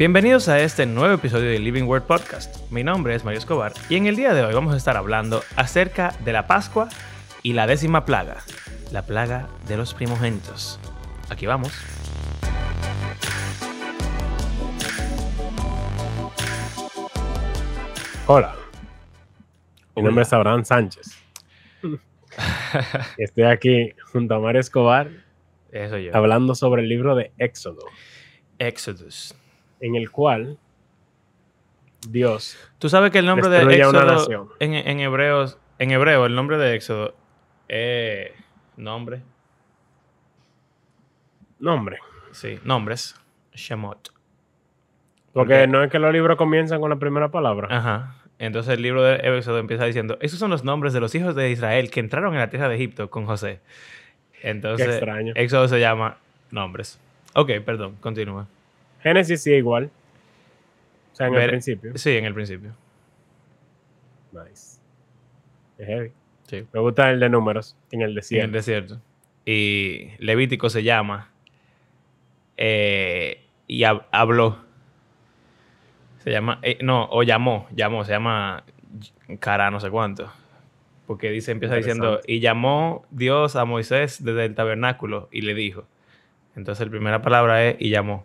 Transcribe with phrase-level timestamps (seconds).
[0.00, 2.56] Bienvenidos a este nuevo episodio de Living Word Podcast.
[2.70, 5.42] Mi nombre es Mario Escobar y en el día de hoy vamos a estar hablando
[5.56, 6.88] acerca de la Pascua
[7.42, 8.38] y la décima plaga,
[8.92, 10.80] la plaga de los primogénitos.
[11.28, 11.74] Aquí vamos.
[18.26, 18.56] Hola,
[19.96, 21.14] mi nombre es Abraham Sánchez.
[23.18, 25.10] Estoy aquí junto a Mario Escobar
[25.70, 26.16] Eso yo.
[26.16, 27.84] hablando sobre el libro de Éxodo,
[28.58, 29.34] Exodus.
[29.80, 30.58] En el cual
[32.08, 36.56] Dios Tú sabes que el nombre de Éxodo en, en hebreos, en hebreo, el nombre
[36.58, 37.14] de Éxodo
[37.68, 38.30] es
[38.76, 39.22] nombre,
[41.58, 41.98] nombre,
[42.32, 43.14] sí, nombres,
[43.54, 44.12] Shemot.
[45.32, 47.68] porque Porque- no es que los libros comienzan con la primera palabra.
[47.70, 48.16] Ajá.
[48.38, 51.50] Entonces el libro de Éxodo empieza diciendo, esos son los nombres de los hijos de
[51.50, 53.60] Israel que entraron en la tierra de Egipto con José.
[54.42, 55.32] Entonces, Qué extraño.
[55.36, 56.16] Éxodo se llama
[56.50, 56.98] nombres.
[57.34, 58.46] Ok, perdón, continúa.
[59.02, 59.90] Génesis sí igual,
[61.12, 61.92] o sea, en el principio.
[61.96, 62.72] Sí, en el principio.
[64.32, 64.78] Nice.
[65.78, 66.12] Es heavy.
[66.46, 66.66] Sí.
[66.72, 68.52] Me gusta el de números, en el En el desierto.
[68.52, 69.00] desierto.
[69.46, 71.30] Y Levítico se llama
[72.56, 74.58] eh, y hab- habló.
[76.22, 78.64] Se llama, eh, no, o llamó, llamó, se llama
[79.38, 80.30] cara no sé cuánto.
[81.06, 85.86] Porque dice, empieza diciendo, y llamó Dios a Moisés desde el tabernáculo y le dijo.
[86.54, 88.24] Entonces la primera palabra es y llamó.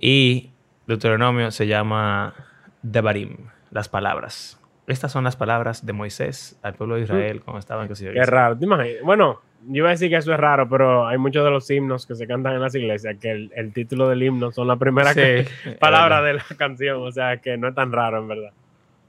[0.00, 0.50] Y
[0.86, 2.34] Deuteronomio se llama
[2.82, 3.36] Devarim,
[3.70, 4.60] las palabras.
[4.86, 8.56] Estas son las palabras de Moisés al pueblo de Israel cuando estaban en Qué raro.
[8.56, 9.02] ¿Te imaginas?
[9.02, 12.06] Bueno, yo iba a decir que eso es raro, pero hay muchos de los himnos
[12.06, 15.12] que se cantan en las iglesias que el, el título del himno son la primera
[15.12, 15.44] Sí,
[15.80, 18.52] palabra de la canción, o sea que no es tan raro en verdad.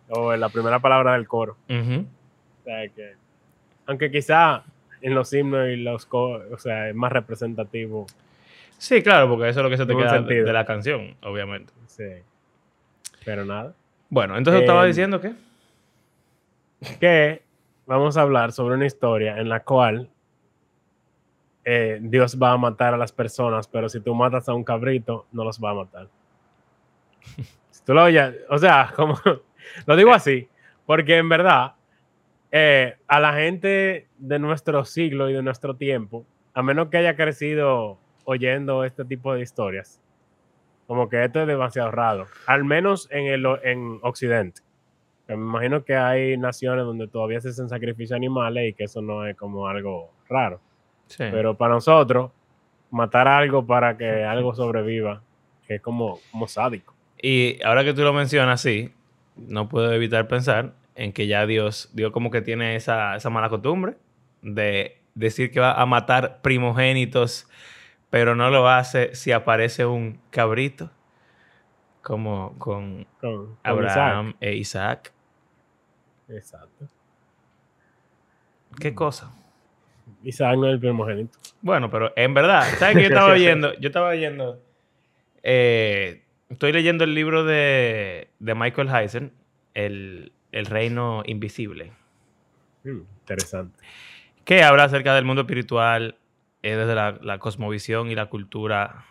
[0.09, 1.55] O la primera palabra del coro.
[1.69, 3.13] O sea que,
[3.85, 4.63] aunque quizá
[5.01, 8.07] en los himnos y los coros, o sea, es más representativo.
[8.79, 10.45] Sí, claro, porque eso es lo que se te queda de, sentido.
[10.45, 11.73] de la canción, obviamente.
[11.85, 12.05] Sí.
[13.25, 13.73] Pero nada.
[14.09, 15.33] Bueno, entonces estaba Em, diciendo que.
[16.99, 17.43] Que
[17.85, 20.09] vamos a hablar sobre una historia en la cual
[21.65, 25.27] eh, Dios va a matar a las personas, pero si tú matas a un cabrito,
[25.33, 26.07] no los va a matar.
[27.71, 29.19] Si tú lo oyes, o sea, como
[29.85, 30.47] lo digo así,
[30.85, 31.73] porque en verdad
[32.51, 37.15] eh, a la gente de nuestro siglo y de nuestro tiempo, a menos que haya
[37.15, 39.99] crecido oyendo este tipo de historias,
[40.85, 44.61] como que esto es demasiado raro, al menos en, el, en Occidente.
[45.27, 49.25] Me imagino que hay naciones donde todavía se hacen sacrificios animales y que eso no
[49.25, 50.59] es como algo raro.
[51.07, 51.23] Sí.
[51.31, 52.31] Pero para nosotros,
[52.91, 55.23] matar algo para que algo sobreviva,
[55.67, 56.93] es como, como sádico.
[57.19, 58.93] Y ahora que tú lo mencionas, sí,
[59.35, 63.49] no puedo evitar pensar en que ya Dios, Dios como que tiene esa, esa mala
[63.49, 63.95] costumbre
[64.41, 67.47] de decir que va a matar primogénitos,
[68.09, 70.89] pero no lo hace si aparece un cabrito,
[72.01, 75.11] como con Con, con Abraham e Isaac.
[76.27, 76.87] Exacto.
[78.79, 79.31] ¿Qué cosa?
[80.23, 81.37] Isaac no es el primogénito.
[81.61, 83.73] Bueno, pero en verdad, ¿sabes qué yo estaba oyendo?
[83.79, 84.61] Yo estaba oyendo.
[85.43, 89.33] eh, estoy leyendo el libro de, de Michael Heisen,
[89.73, 91.91] el, el Reino Invisible,
[92.83, 93.77] Mm, interesante.
[94.45, 96.15] que habla acerca del mundo espiritual
[96.63, 99.05] eh, desde la, la cosmovisión y la cultura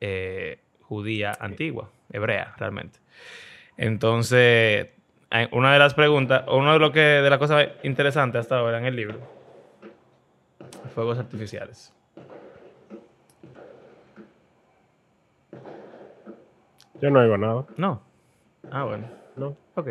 [0.00, 2.98] eh, judía antigua, hebrea, realmente.
[3.76, 4.88] Entonces,
[5.52, 8.78] una de las preguntas, o uno de lo que de las cosas interesantes hasta ahora
[8.78, 9.20] en el libro,
[10.94, 11.94] fuegos artificiales.
[17.00, 17.64] Yo no digo nada.
[17.76, 18.02] No.
[18.70, 19.08] Ah, bueno.
[19.36, 19.56] No.
[19.74, 19.90] Ok.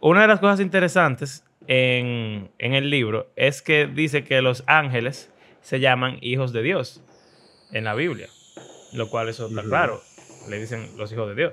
[0.00, 5.32] Una de las cosas interesantes en, en el libro es que dice que los ángeles
[5.60, 7.02] se llaman hijos de Dios
[7.72, 8.28] en la Biblia,
[8.92, 10.00] lo cual eso está claro.
[10.48, 11.52] Le dicen los hijos de Dios.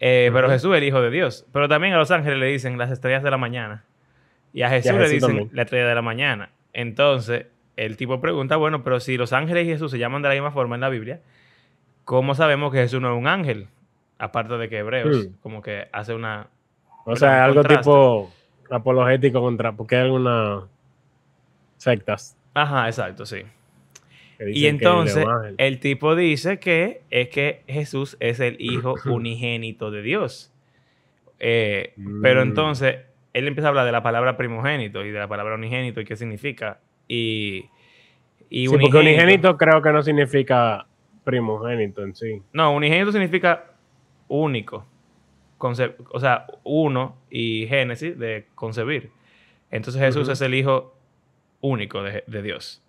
[0.00, 0.48] Eh, Pero.
[0.50, 1.46] Jesús es el hijo de Dios.
[1.52, 3.84] Pero también a los ángeles le dicen las estrellas de la mañana.
[4.52, 5.50] Y a Jesús, le Jesús dicen también.
[5.52, 6.50] la estrella de la mañana.
[6.72, 7.46] Entonces,
[7.76, 10.50] el tipo pregunta, bueno, pero si los ángeles y Jesús se llaman de la misma
[10.50, 11.20] forma en la Biblia,
[12.04, 13.68] ¿cómo sabemos que Jesús no es un ángel?
[14.18, 15.32] Aparte de que Hebreos, Hmm.
[15.40, 16.48] como que hace una...
[17.04, 17.82] O sea, algo contraste.
[17.82, 18.30] tipo
[18.70, 20.64] apologético contra, porque hay algunas
[21.76, 23.42] sectas Ajá, exacto, sí.
[24.54, 25.24] Y entonces
[25.58, 30.52] el tipo dice que es que Jesús es el hijo unigénito de Dios.
[31.38, 32.48] Eh, Pero Mm.
[32.48, 32.96] entonces
[33.32, 36.16] él empieza a hablar de la palabra primogénito y de la palabra unigénito y qué
[36.16, 36.80] significa.
[37.06, 37.66] Y,
[38.48, 40.86] y sí, porque unigénito creo que no significa
[41.24, 42.42] primogénito en sí.
[42.52, 43.72] No, unigénito significa
[44.28, 44.86] único.
[45.58, 49.10] O sea, uno y génesis de concebir.
[49.70, 50.96] Entonces Jesús es el hijo
[51.60, 52.82] único de, de Dios.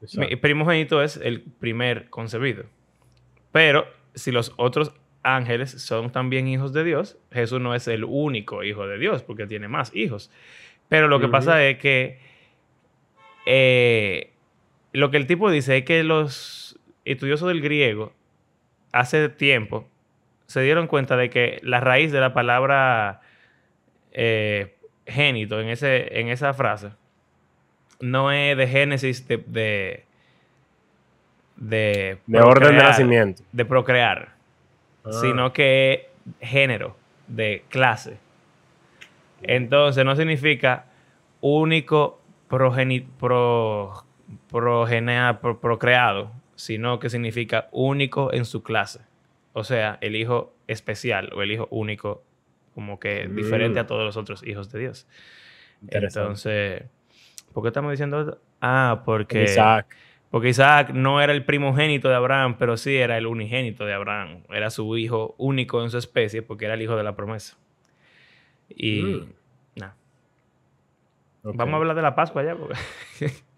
[0.00, 0.28] Exacto.
[0.30, 2.64] Mi- primogénito es el primer concebido.
[3.52, 4.92] Pero si los otros
[5.22, 9.46] ángeles son también hijos de Dios, Jesús no es el único hijo de Dios, porque
[9.46, 10.30] tiene más hijos.
[10.88, 12.18] Pero lo que pasa es que
[13.46, 14.32] eh,
[14.92, 18.12] lo que el tipo dice es que los estudiosos del griego
[18.92, 19.88] hace tiempo
[20.46, 23.20] se dieron cuenta de que la raíz de la palabra
[24.12, 26.90] eh, génito en, ese, en esa frase
[28.02, 30.04] no es de génesis de, de,
[31.56, 33.42] de, De orden de nacimiento.
[33.52, 34.34] de procrear,
[35.04, 35.10] Ah.
[35.12, 36.10] sino que
[36.40, 36.96] es género,
[37.28, 38.18] de clase.
[39.42, 40.86] Entonces no significa
[41.40, 44.04] único progeni- pro-
[44.50, 49.00] progenea- pro- procreado, sino que significa único en su clase.
[49.52, 52.22] O sea, el hijo especial o el hijo único,
[52.74, 53.36] como que Mm.
[53.36, 55.06] diferente a todos los otros hijos de Dios.
[55.90, 56.84] Entonces,
[57.52, 58.40] ¿por qué estamos diciendo esto?
[58.60, 59.94] Ah, porque Isaac.
[60.30, 64.42] porque Isaac no era el primogénito de Abraham, pero sí era el unigénito de Abraham.
[64.50, 67.56] Era su hijo único en su especie porque era el hijo de la promesa.
[68.68, 69.32] Y Mm.
[69.76, 69.94] nada.
[71.42, 72.54] Vamos a hablar de la Pascua ya.
[72.56, 72.74] Porque...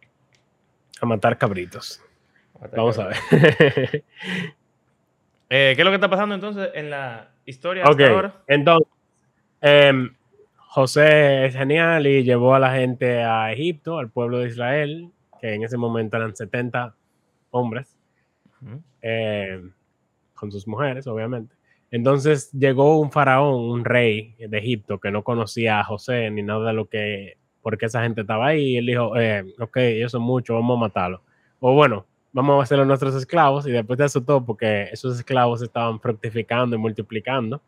[1.00, 2.00] A matar cabritos.
[2.74, 3.16] Vamos a ver.
[5.50, 8.42] Eh, ¿Qué es lo que está pasando entonces en la historia hasta ahora?
[8.48, 8.88] entonces,
[9.60, 10.14] em,
[10.74, 15.08] José es genial y llevó a la gente a Egipto, al pueblo de Israel,
[15.40, 16.96] que en ese momento eran 70
[17.52, 17.96] hombres,
[19.00, 19.70] em,
[20.34, 21.54] con sus mujeres, obviamente.
[21.92, 26.66] Entonces llegó un faraón, un rey de Egipto, que no conocía a José ni nada
[26.66, 30.22] de lo que, porque esa gente estaba ahí, y él dijo, eh, ok, ellos son
[30.22, 31.20] muchos, vamos a matarlos.
[31.60, 35.62] O bueno, vamos a hacerlo nuestros esclavos, y después de eso todo, porque esos esclavos
[35.62, 37.62] estaban fructificando y multiplicando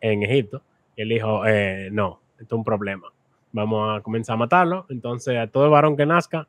[0.00, 0.62] en Egipto,
[0.96, 3.12] y él dijo, eh, no, esto es un problema,
[3.52, 6.48] vamos a comenzar a matarlo, entonces a todo varón que nazca,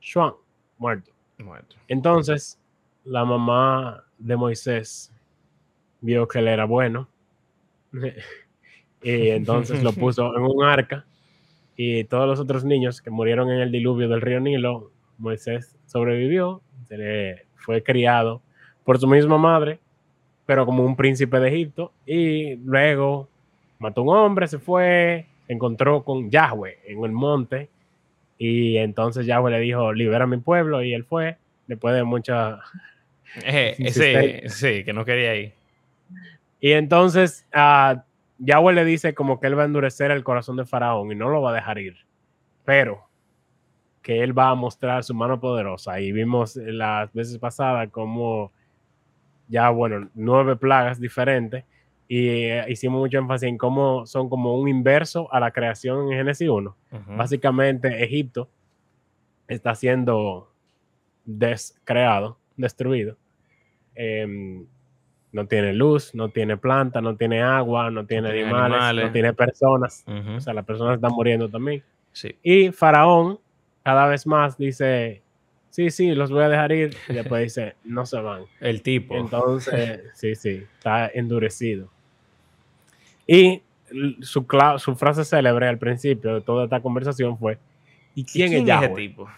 [0.00, 0.34] ¡shuan!
[0.78, 1.12] muerto.
[1.38, 1.76] Muerto.
[1.88, 2.58] Entonces,
[3.04, 5.12] la mamá de Moisés
[6.00, 7.08] vio que él era bueno.
[9.02, 11.06] y entonces lo puso en un arca.
[11.76, 16.62] Y todos los otros niños que murieron en el diluvio del río Nilo, Moisés sobrevivió,
[16.88, 18.42] se le fue criado
[18.84, 19.80] por su misma madre,
[20.44, 21.92] pero como un príncipe de Egipto.
[22.04, 23.29] Y luego
[23.80, 27.68] mató a un hombre, se fue, se encontró con Yahweh en el monte.
[28.38, 30.82] Y entonces Yahweh le dijo, libera mi pueblo.
[30.82, 31.36] Y él fue,
[31.66, 32.60] después de mucha...
[33.44, 35.52] Eh, Sí, sí, que no quería ir.
[36.58, 38.02] Y entonces ah,
[38.38, 41.28] Yahweh le dice como que él va a endurecer el corazón de Faraón y no
[41.28, 41.96] lo va a dejar ir.
[42.64, 43.06] Pero
[44.02, 46.00] que él va a mostrar su mano poderosa.
[46.00, 48.50] Y vimos las veces pasadas como
[49.46, 51.64] ya, bueno, nueve plagas diferentes.
[52.12, 56.18] Y eh, hicimos mucho énfasis en cómo son como un inverso a la creación en
[56.18, 56.76] Génesis 1.
[56.90, 57.16] Ujú.
[57.16, 58.50] Básicamente, Egipto
[59.46, 60.50] está siendo
[61.24, 63.16] descreado, destruido.
[63.94, 64.66] Em,
[65.30, 69.04] no tiene luz, no tiene planta, no tiene agua, no tiene tiene animales, animales.
[69.04, 70.04] no tiene personas.
[70.36, 71.84] O sea, las personas están muriendo también.
[72.10, 72.34] Sí.
[72.42, 73.38] Y Faraón,
[73.84, 75.22] cada vez más, dice:
[75.68, 76.96] Sí, sí, los voy a dejar ir.
[77.08, 78.46] Y después dice: No se van.
[78.58, 79.14] El tipo.
[79.14, 81.88] Entonces, sí, sí, está endurecido.
[83.32, 83.62] Y
[84.22, 84.44] su,
[84.96, 87.58] frase célebre al principio de toda esta conversación fue:
[88.16, 88.92] ¿Y ¿Y quién, es Yahweh?
[88.96, 89.28] tipo?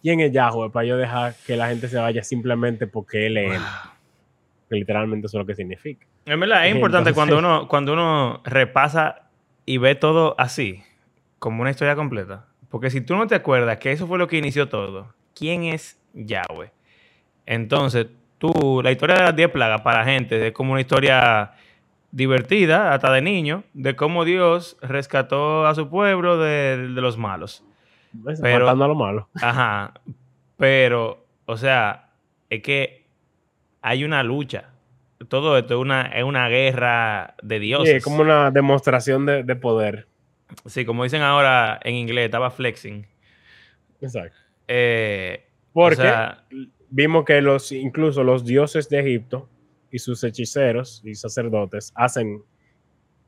[0.00, 0.70] ¿Quién es Yahweh?
[0.70, 3.62] Para yo dejar que la gente se vaya simplemente porque él es él.
[4.70, 6.06] Que literalmente eso es lo que significa.
[6.24, 9.28] En verdad, es importante Entonces- cuando uno, cuando uno repasa
[9.66, 10.82] y ve todo así,
[11.38, 12.46] como una historia completa.
[12.70, 16.00] Porque si tú no te acuerdas que eso fue lo que inició todo, ¿quién es
[16.14, 16.70] Yahweh?
[17.44, 18.06] Entonces,
[18.38, 21.52] tú, la historia de las 10 plagas para la gente es como una historia
[22.14, 27.64] divertida, hasta de niño, de cómo Dios rescató a su pueblo de, de los malos.
[28.12, 28.38] ¿Ves?
[28.40, 29.28] Pero- Matando a lo malo.
[29.42, 29.94] Ajá.
[30.56, 32.10] Pero, o sea,
[32.50, 33.06] es que
[33.82, 34.70] hay una lucha.
[35.28, 37.94] Todo esto es una, es una guerra de Sí, dioses.
[37.96, 40.06] es como una demostración de, de poder.
[40.66, 43.06] Sí, como dicen ahora en inglés, estaba flexing.
[44.00, 44.36] Exacto.
[44.68, 46.44] Eh, Porque o sea,
[46.90, 49.48] vimos que los, incluso los dioses de Egipto
[49.94, 52.42] y sus hechiceros y sacerdotes hacen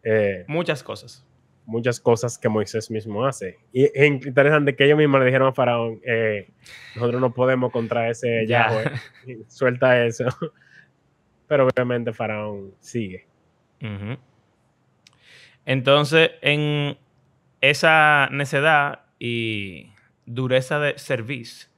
[0.02, 1.24] eh, muchas cosas.
[1.64, 3.58] muchas cosas que Moisés mismo hace.
[3.72, 6.50] Y es interesante que ellos mismos le dijeron a Faraón, eh,
[6.96, 8.68] nosotros no podemos contra ese Ya.
[8.68, 8.90] Yahweh,
[9.48, 10.24] suelta eso.
[11.46, 13.28] Pero obviamente Faraón sigue.
[15.64, 16.98] Entonces, en
[17.60, 19.92] esa necedad y
[20.24, 21.68] dureza de servicio,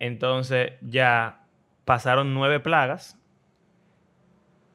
[0.00, 1.44] entonces ya
[1.84, 3.21] pasaron nueve plagas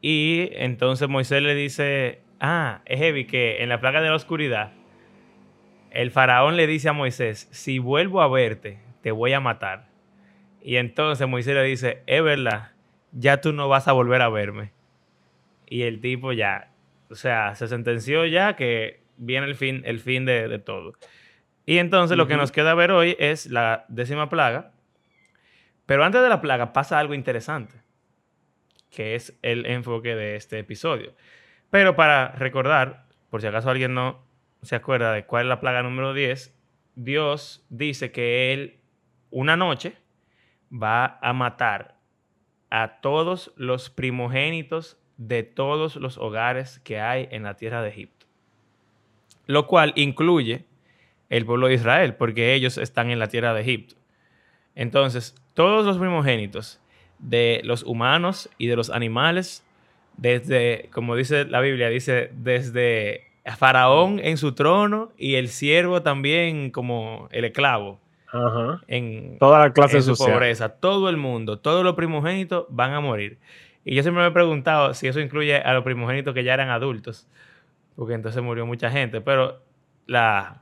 [0.02, 4.72] y entonces Moisés le dice, ah, es heavy que en la plaga de la oscuridad,
[5.92, 9.88] el faraón le dice a Moisés, si vuelvo a verte, te voy a matar.
[10.62, 12.72] Y entonces Moisés le dice, es verdad,
[13.12, 14.72] ya tú no vas a volver a verme.
[15.66, 16.72] Y el tipo ya,
[17.10, 20.94] o sea, se sentenció ya que viene el fin, el fin de, todo.
[21.66, 24.72] Y entonces lo que nos queda ver hoy es la décima plaga.
[25.86, 27.76] Pero antes de la plaga pasa algo interesante,
[28.90, 31.14] que es el enfoque de este episodio.
[31.70, 34.24] Pero para recordar, por si acaso alguien no
[34.62, 36.54] se acuerda de cuál es la plaga número 10,
[36.96, 38.80] Dios dice que Él
[39.30, 39.94] una noche
[40.72, 41.98] va a matar
[42.70, 48.26] a todos los primogénitos de todos los hogares que hay en la tierra de Egipto.
[49.46, 50.66] Lo cual incluye
[51.30, 53.96] el pueblo de Israel, porque ellos están en la tierra de Egipto.
[54.76, 56.80] Entonces, todos los primogénitos
[57.20, 59.66] de los humanos y de los animales,
[60.18, 66.72] desde, como dice la Biblia, dice, desde Faraón en su trono y el siervo también
[66.72, 68.00] como el esclavo.
[68.88, 70.70] En toda la clase en su pobreza.
[70.70, 73.40] Todo el mundo, todos los primogénitos van a morir.
[73.86, 76.70] Y yo siempre me he preguntado si eso incluye a los primogénitos que ya eran
[76.70, 77.28] adultos.
[77.96, 79.22] Porque entonces murió mucha gente.
[79.22, 79.62] Pero
[80.06, 80.62] la.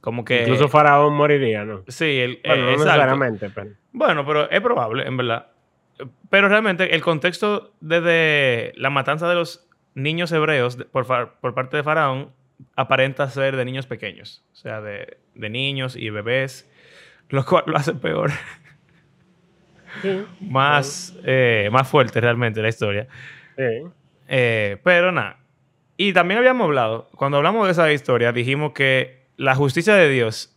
[0.00, 0.42] Como que.
[0.42, 1.84] Incluso Faraón moriría, ¿no?
[1.86, 3.70] Sí, el, bueno, no necesariamente, pero.
[3.92, 5.46] Bueno, pero es probable, en verdad.
[6.30, 11.82] Pero realmente el contexto desde la matanza de los niños hebreos por, por parte de
[11.82, 12.32] Faraón
[12.76, 16.70] aparenta ser de niños pequeños, o sea, de, niños y bebés,
[17.28, 18.30] lo cual lo hace peor.
[20.40, 23.06] más, eh, más fuerte realmente la historia.
[24.26, 25.38] Eh, pero nada.
[25.96, 30.56] Y también habíamos hablado, cuando hablamos de esa historia, dijimos que la justicia de Dios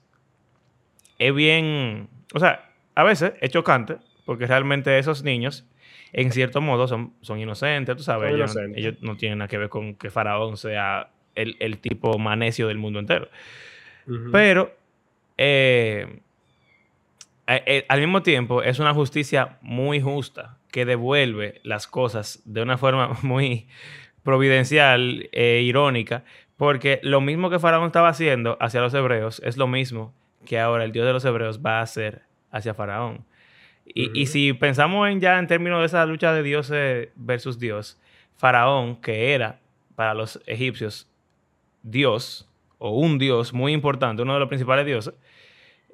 [1.19, 5.65] es bien, o sea, a veces es chocante, porque realmente esos niños
[6.11, 8.33] en cierto modo son, son inocentes, tú sabes.
[8.75, 12.99] Ellos, no tienen nada que ver con que Faraón sea el, tipo manecio del mundo
[12.99, 13.29] entero.
[14.33, 14.75] Pero
[15.37, 16.19] eh,
[17.47, 22.77] eh, al mismo tiempo es una justicia muy justa que devuelve las cosas de una
[22.77, 23.67] forma muy
[24.23, 26.25] providencial e irónica,
[26.57, 30.13] porque lo mismo que Faraón estaba haciendo hacia los hebreos es lo mismo
[30.45, 33.25] que ahora el Dios de los hebreos va a hacer hacia Faraón.
[33.93, 36.71] Y, si pensamos en ya en términos de esa lucha de Dios
[37.15, 37.99] versus Dios,
[38.35, 39.59] Faraón, que era
[39.95, 41.09] para los egipcios
[41.83, 45.13] Dios o un Dios muy importante, uno de los principales dioses,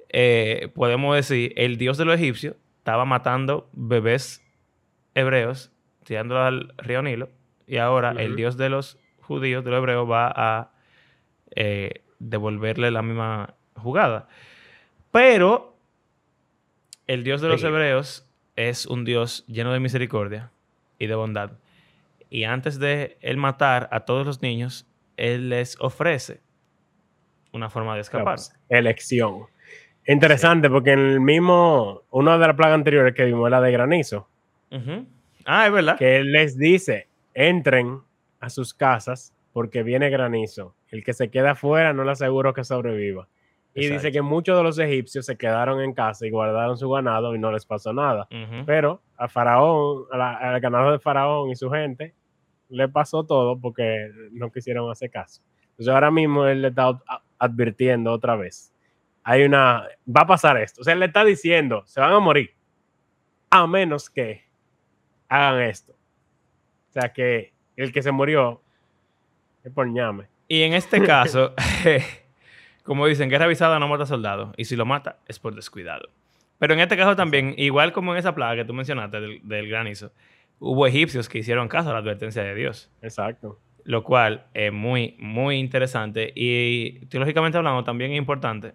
[0.10, 4.44] eh, podemos decir, el Dios de los egipcios estaba matando bebés
[5.16, 5.72] hebreos,
[6.04, 7.30] tirándolos al río Nilo,
[7.68, 10.72] y ahora el Dios de los judíos, de los hebreos, va a
[11.56, 14.28] eh, devolverle la misma jugada.
[15.12, 15.73] Pero
[17.08, 20.52] el Dios de los hebreos es un Dios lleno de misericordia
[21.00, 21.52] y de bondad.
[22.30, 26.42] Y antes de él matar a todos los niños, él les ofrece
[27.52, 28.40] una forma de escapar.
[28.70, 29.46] elección.
[30.08, 34.28] Interesante, porque en el mismo, una de las plagas anteriores que vimos, la de granizo.
[35.46, 35.98] Ah, es verdad.
[35.98, 38.00] Que él les dice, entren
[38.40, 40.76] a sus casas porque viene granizo.
[40.90, 43.28] El que se queda afuera no le aseguro que sobreviva.
[43.76, 47.34] Y dice que muchos de los egipcios se quedaron en casa y guardaron su ganado
[47.36, 48.28] y no les pasó nada.
[48.66, 52.14] Pero a Faraón, al ganado de Faraón y su gente,
[52.70, 55.42] le pasó todo porque no quisieron hacer caso.
[55.72, 57.00] Entonces ahora mismo él le está
[57.40, 58.72] advirtiendo otra vez.
[59.24, 60.82] Hay una, va a pasar esto.
[60.82, 62.52] O sea, él le está diciendo, se van a morir.
[63.50, 64.44] A menos que
[65.30, 65.94] hagan esto.
[66.90, 68.62] O sea, que el que se murió
[69.64, 70.28] es por ñame.
[70.48, 71.54] Y en este caso...
[72.84, 74.54] Como dicen, guerra avisada no mata soldado.
[74.58, 76.10] Y si lo mata, es por descuidado.
[76.60, 80.12] Pero en este caso también, igual como en esa plaga que tú mencionaste del, granizo,
[80.60, 82.92] hubo egipcios que hicieron caso a la advertencia de Dios.
[83.02, 83.60] Exacto.
[83.86, 86.32] Lo cual es muy, muy interesante.
[86.36, 88.74] Y teológicamente hablando, también es importante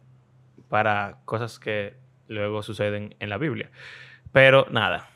[0.68, 1.94] para cosas que
[2.28, 3.70] luego suceden en la Biblia.
[4.32, 5.08] Pero nada.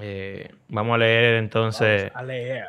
[0.00, 2.12] Eh, vamos a leer entonces.
[2.14, 2.66] a leer.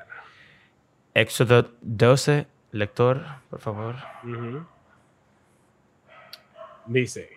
[1.13, 3.95] Éxodo 12, Lector, por favor.
[6.85, 7.29] Dice,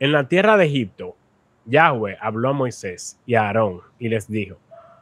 [0.00, 1.16] en la tierra de Egipto,
[1.66, 4.56] Yahweh habló a Moisés y a Aarón y les dijo,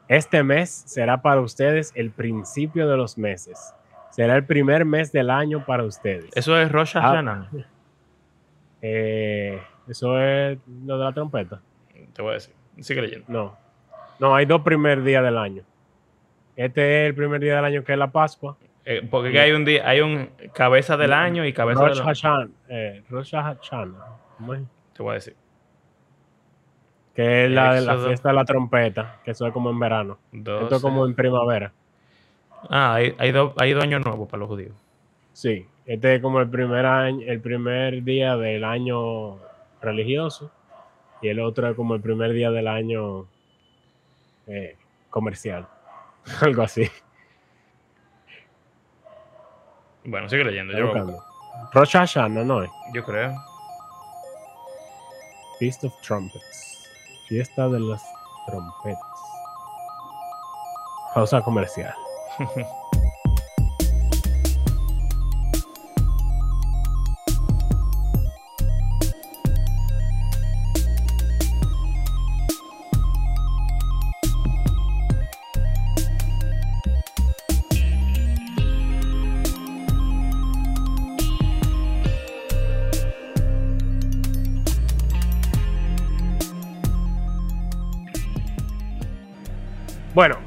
[0.08, 3.74] este mes será para ustedes el principio de los meses.
[4.10, 6.30] Será el primer mes del año para ustedes.
[6.34, 7.50] Eso es Rosh ah, Hashanah.
[8.82, 11.60] Eh, eso es lo de la trompeta.
[12.12, 12.54] Te voy a decir.
[12.78, 13.24] Sigue leyendo.
[13.26, 13.56] No.
[14.20, 15.64] No, hay dos primer días del año.
[16.54, 18.56] Este es el primer día del año que es la Pascua
[18.88, 22.50] eh, porque hay un día, hay un cabeza del año y cabeza Rosh del año.
[22.68, 24.16] Eh, Rosh Hashanah.
[24.92, 25.34] Te voy a decir.
[27.12, 30.18] Que es la de la fiesta de la trompeta, que eso es como en verano.
[30.32, 31.72] Esto es como en primavera.
[32.70, 34.76] Ah, hay, hay, dos años nuevos para los judíos.
[35.32, 39.38] Sí, este es como el primer año, el primer día del año
[39.82, 40.52] religioso.
[41.22, 43.26] Y y el otro es como el primer día del año
[44.46, 44.76] eh,
[45.10, 45.66] comercial.
[46.40, 46.88] Algo así.
[50.06, 50.72] Bueno, sigue leyendo.
[50.76, 51.24] Yo, buscando.
[51.72, 52.70] Rosh Hashanah, no es.
[52.94, 53.34] yo creo.
[55.58, 56.88] Feast of Trumpets.
[57.28, 58.02] Fiesta de las
[58.46, 59.00] trompetas.
[61.14, 61.94] Pausa comercial.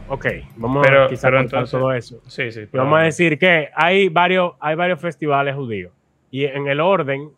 [0.09, 0.25] ok.
[0.57, 2.21] Vamos Pero- a quizá pero cortar entonces- todo eso.
[2.27, 2.61] Sí, sí.
[2.71, 5.91] Pero- vamos a decir que hay varios, hay varios festivales judíos.
[6.31, 7.29] Y en el orden,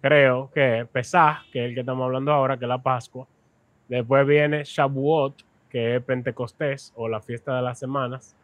[0.00, 3.26] creo que Pesaj, que es el que estamos hablando ahora, que es la Pascua.
[3.88, 8.34] Después viene Shavuot, que es Pentecostés o la fiesta de las semanas.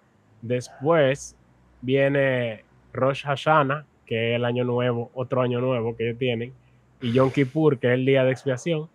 [0.42, 1.36] Después
[1.80, 6.52] viene Rosh Hashanah, que es el año nuevo, otro año nuevo que ellos tienen.
[7.00, 8.88] Y Yom Kippur, que es el día de expiación.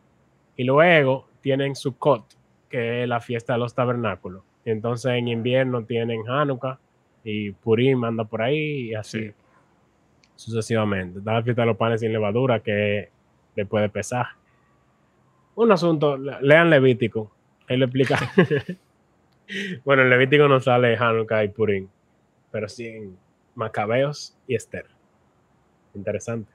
[0.56, 2.24] Y luego tienen Sukkot,
[2.70, 4.44] que es la fiesta de los tabernáculos.
[4.66, 6.80] Y entonces en invierno tienen Hanukkah
[7.24, 9.34] y Purim anda por ahí y así Sí.
[10.36, 11.20] sucesivamente.
[11.20, 13.10] Está la fiesta de los panes sin levadura que es
[13.56, 14.28] después de pesar.
[15.56, 17.32] Un asunto, le- lean Levítico,
[17.68, 18.18] él lo explica.
[19.86, 21.88] bueno, en Levítico no sale Hanukkah y Purim,
[22.52, 23.18] pero sí en
[23.56, 24.86] Macabeos y Esther.
[25.96, 26.52] Interesante.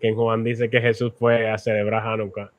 [0.00, 2.50] Que en Juan dice que Jesús fue a celebrar Hanukkah,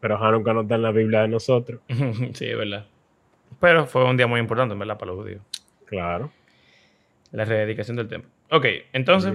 [0.00, 1.80] pero Hanukkah no está en la Biblia de nosotros.
[2.34, 2.86] sí, es verdad.
[3.60, 5.42] Pero fue un día muy importante, verdad, para los judíos.
[5.86, 6.30] Claro.
[7.32, 8.30] La rededicación del templo.
[8.50, 9.32] Ok, entonces,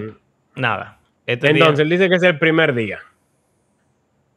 [0.54, 0.98] nada.
[1.26, 3.00] Este día- Entonces, él dice que es el primer día.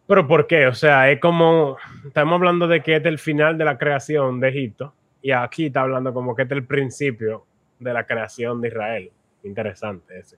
[0.07, 0.67] Pero ¿por qué?
[0.67, 4.49] O sea, es como, estamos hablando de que es el final de la creación de
[4.49, 7.45] Egipto y aquí está hablando como que es el principio
[7.79, 9.11] de la creación de Israel.
[9.43, 10.38] Interesante ese.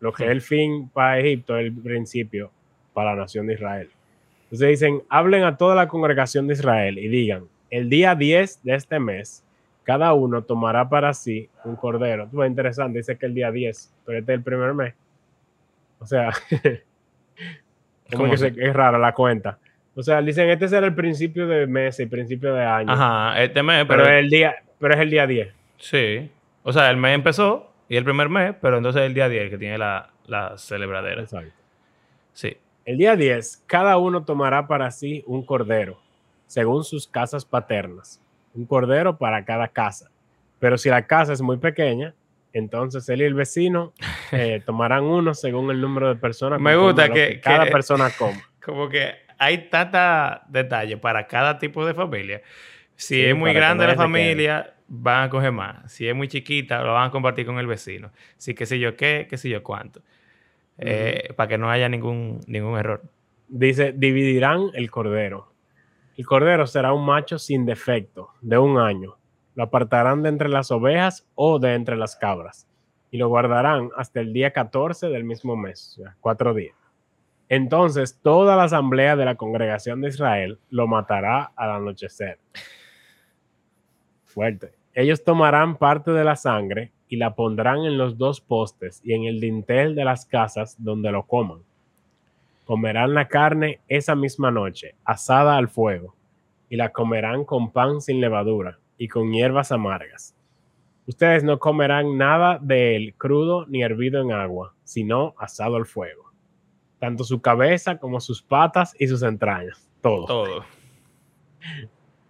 [0.00, 2.50] Lo que es el fin para Egipto es el principio
[2.94, 3.90] para la nación de Israel.
[4.52, 8.74] Entonces dicen, hablen a toda la congregación de Israel y digan, el día 10 de
[8.74, 9.42] este mes,
[9.82, 12.28] cada uno tomará para sí un cordero.
[12.30, 14.92] Tú interesante, dice que el día 10, pero este es el primer mes.
[16.00, 16.32] O sea,
[18.10, 19.58] como ¿Cómo que se- es rara la cuenta.
[19.94, 22.92] O sea, dicen, este será el principio de mes y principio de año.
[22.92, 25.48] Ajá, este mes, pero, pero, es el día, pero es el día 10.
[25.78, 26.30] Sí.
[26.62, 29.56] O sea, el mes empezó y el primer mes, pero entonces el día 10 que
[29.56, 31.22] tiene la, la celebradera.
[31.22, 31.54] Exacto.
[32.34, 32.54] Sí.
[32.84, 36.00] El día 10, cada uno tomará para sí un cordero,
[36.46, 38.20] según sus casas paternas.
[38.54, 40.10] Un cordero para cada casa.
[40.58, 42.14] Pero si la casa es muy pequeña,
[42.52, 43.92] entonces él y el vecino
[44.32, 46.60] eh, tomarán uno según el número de personas.
[46.60, 48.40] Me gusta que- cada que- persona coma.
[48.64, 52.42] Como que hay tanta detalle para cada tipo de familia.
[52.94, 55.90] Si Sí, es muy grande la familia, van a coger más.
[55.90, 58.12] Si es muy chiquita, lo van a compartir con el vecino.
[58.36, 60.02] Si qué sé yo qué, qué sé yo cuánto.
[60.78, 63.02] Eh, para que no haya ningún, ningún error.
[63.48, 65.52] Dice, dividirán el cordero.
[66.16, 69.16] El cordero será un macho sin defecto, de un año.
[69.54, 72.68] Lo apartarán de entre las ovejas o de entre las cabras.
[73.10, 76.74] Y lo guardarán hasta el día 14 del mismo mes, o sea, cuatro días.
[77.48, 82.38] Entonces toda la asamblea de la congregación de Israel lo matará al anochecer.
[84.24, 84.72] Fuerte.
[84.94, 89.24] Ellos tomarán parte de la sangre y la pondrán en los dos postes y en
[89.24, 91.60] el dintel de las casas donde lo coman
[92.64, 96.14] comerán la carne esa misma noche, asada al fuego,
[96.70, 100.34] y la comerán con pan sin levadura y con hierbas amargas.
[101.06, 106.32] Ustedes no comerán nada de él crudo ni hervido en agua, sino asado al fuego.
[106.98, 110.24] Tanto su cabeza como sus patas y sus entrañas, todo.
[110.26, 110.64] Todo.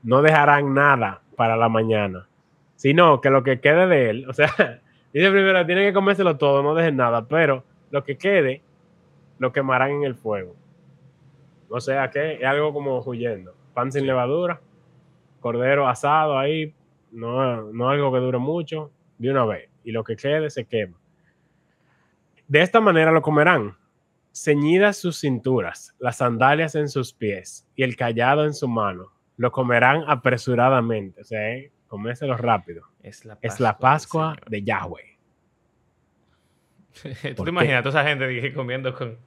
[0.03, 2.27] No dejarán nada para la mañana,
[2.83, 4.49] sino que lo que quede de él, o sea,
[5.15, 8.61] dice primero, tienen que comérselo todo, no dejen nada, pero lo que quede
[9.39, 10.57] lo quemarán en el fuego.
[11.69, 13.55] O sea que es algo como huyendo.
[13.73, 14.61] Pan sin levadura,
[15.39, 16.75] cordero asado ahí,
[17.13, 19.71] no, no algo que dure mucho, de una vez.
[19.85, 20.99] Y lo que quede se quema.
[22.49, 23.77] De esta manera lo comerán.
[24.35, 29.13] Ceñidas sus cinturas, las sandalias en sus pies y el callado en su mano.
[29.37, 31.21] Lo comerán apresuradamente.
[31.21, 32.87] O sea, eh, comérselo rápido.
[33.03, 35.19] Es la Es la del Pascua de Yahweh.
[37.03, 39.19] ¿Tú ¿Por te imaginas a toda esa gente comiendo con,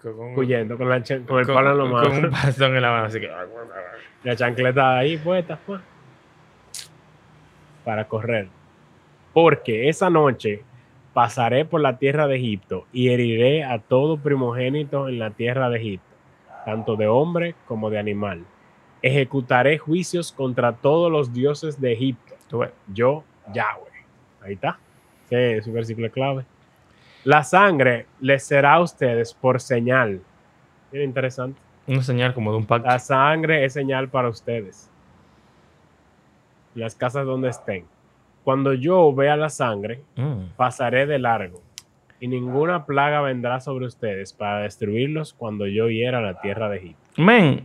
[0.00, 2.08] con, un- Huyendo con, la con el con- palo en la mano.
[2.08, 3.04] con un bastón en la mano?
[3.06, 3.28] Así que.
[4.22, 5.80] La chancleta ahí puesta pues,
[7.84, 8.48] para correr.
[9.32, 10.62] Porque esa noche
[11.14, 15.78] pasaré por la tierra de Egipto y heriré a todo primogénito en la tierra de
[15.78, 16.14] Egipto,
[16.64, 18.44] tanto de hombre como de animal.
[19.02, 22.34] Ejecutaré juicios contra todos los dioses de Egipto.
[22.92, 23.82] Yo, Yahweh.
[24.42, 24.78] Ahí está.
[25.26, 26.44] Ese es su versículo clave.
[27.24, 30.20] La sangre les será a ustedes por señal.
[30.92, 31.60] Mira, interesante.
[31.88, 32.88] Una señal como de un pacto.
[32.88, 34.90] La sangre es señal para ustedes.
[36.74, 37.84] Las casas donde estén.
[38.44, 40.50] Cuando yo vea la sangre, Mm.
[40.56, 41.60] pasaré de largo,
[42.20, 47.22] y ninguna plaga vendrá sobre ustedes para destruirlos cuando yo hiera la tierra de Egipto.
[47.22, 47.64] Men,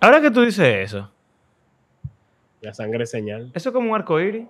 [0.00, 1.10] ahora que tú dices eso,
[2.60, 3.50] La sangre es señal.
[3.54, 4.46] eso es como un arco iris.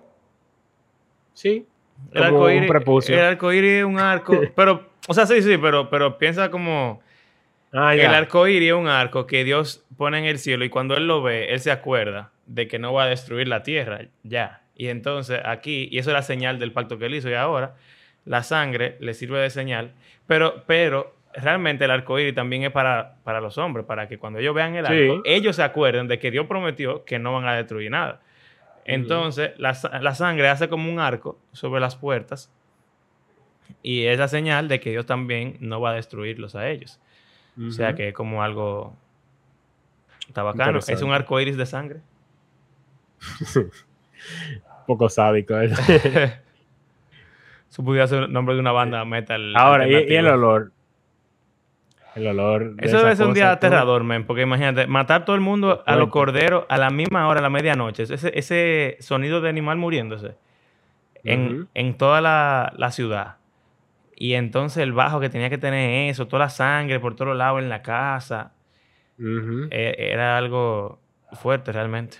[1.33, 1.65] Sí.
[2.13, 3.15] El Como arco un iris, prepucio.
[3.15, 7.01] el arco iris es un arco, pero, o sea, sí, sí, pero, pero piensa como
[7.73, 10.95] Ah, el arco iris es un arco que Dios pone en el cielo y cuando
[10.95, 14.61] él lo ve, él se acuerda de que no va a destruir la tierra, ya.
[14.75, 17.75] Y entonces aquí, y eso es la señal del pacto que él hizo, y ahora
[18.25, 19.91] la sangre le sirve de señal,
[20.27, 24.39] pero, pero realmente el arco iris también es para, para los hombres, para que cuando
[24.39, 24.93] ellos vean el Sí.
[25.09, 28.21] arco, ellos se acuerden de que Dios prometió que no van a destruir nada.
[28.85, 32.51] Entonces, la, la sangre hace como un arco sobre las puertas
[33.83, 36.99] y es la señal de que Dios también no va a destruirlos a ellos.
[37.59, 38.95] O sea que es como algo.
[40.27, 40.77] Está bacano.
[40.79, 41.99] Es un arco iris de sangre.
[44.87, 45.57] poco sádico.
[45.59, 45.75] eso.
[47.69, 49.53] Eso pudiera ser el nombre de una banda metal.
[49.55, 50.71] Ahora, ¿y, y el olor?
[52.17, 52.75] El olor.
[52.75, 55.95] de Eso debe ser un día aterrador, men, porque imagínate, matar todo el mundo a
[55.95, 58.03] los corderos a la misma hora, a la medianoche.
[58.03, 60.35] Ese, ese sonido de animal muriéndose
[61.23, 61.67] en, Ujú.
[61.73, 63.35] en toda la, la ciudad.
[64.15, 67.61] Y entonces el bajo que tenía que tener eso, toda la sangre por todos lados
[67.61, 68.53] en la casa,
[69.19, 70.99] eh, era algo
[71.33, 72.17] fuerte realmente.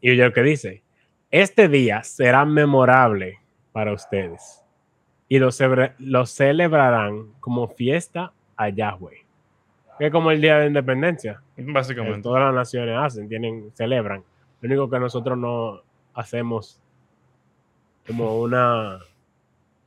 [0.00, 0.82] Y lo que dice,
[1.30, 3.38] este día será memorable
[3.72, 4.64] para ustedes
[5.28, 5.50] y lo,
[5.98, 9.24] lo celebrarán como fiesta a Yahweh.
[9.98, 11.42] Que es como el día de independencia.
[11.56, 12.22] Básicamente.
[12.22, 14.22] todas las naciones hacen, tienen, celebran.
[14.60, 15.82] Lo único que nosotros no
[16.14, 16.80] hacemos
[18.06, 18.98] como una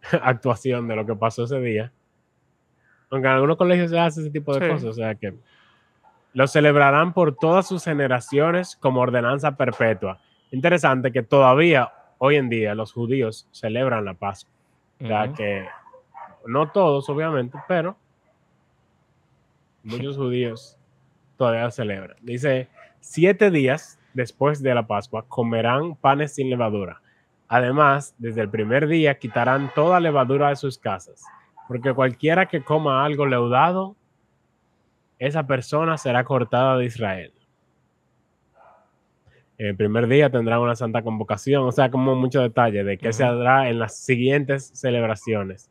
[0.21, 1.91] actuación de lo que pasó ese día.
[3.09, 4.71] Aunque en algunos colegios se hace ese tipo de Sí.
[4.71, 5.33] cosas, o sea que
[6.33, 10.19] lo celebrarán por todas sus generaciones como ordenanza perpetua.
[10.51, 14.53] Interesante que todavía hoy en día los judíos celebran la Pascua.
[15.03, 15.65] O sea que
[16.45, 17.97] no todos, obviamente, pero
[19.83, 20.77] muchos judíos
[21.37, 22.17] todavía celebran.
[22.21, 22.67] Dice,
[22.99, 27.01] siete días después de la Pascua comerán panes sin levadura.
[27.47, 31.23] Además, desde el primer día quitarán toda levadura de sus casas,
[31.67, 33.95] porque cualquiera que coma algo leudado,
[35.19, 37.33] esa persona será cortada de Israel.
[39.57, 43.23] El primer día tendrán una santa convocación, o sea, como mucho detalle de qué se
[43.23, 45.69] hará en las siguientes celebraciones.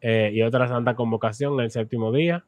[0.00, 2.44] Eh, y otra santa convocación el séptimo día.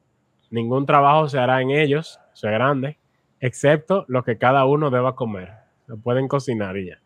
[0.51, 2.99] Ningún trabajo se hará en ellos, es grande,
[3.41, 5.53] excepto lo que cada uno deba comer.
[5.87, 6.99] Lo pueden cocinar y ya.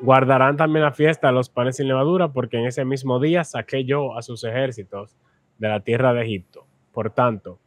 [0.00, 3.84] Guardarán también la fiesta de los panes sin levadura, porque en ese mismo día saqué
[3.84, 5.16] yo a sus ejércitos
[5.58, 6.66] de la tierra de Egipto.
[6.92, 7.58] Por tanto,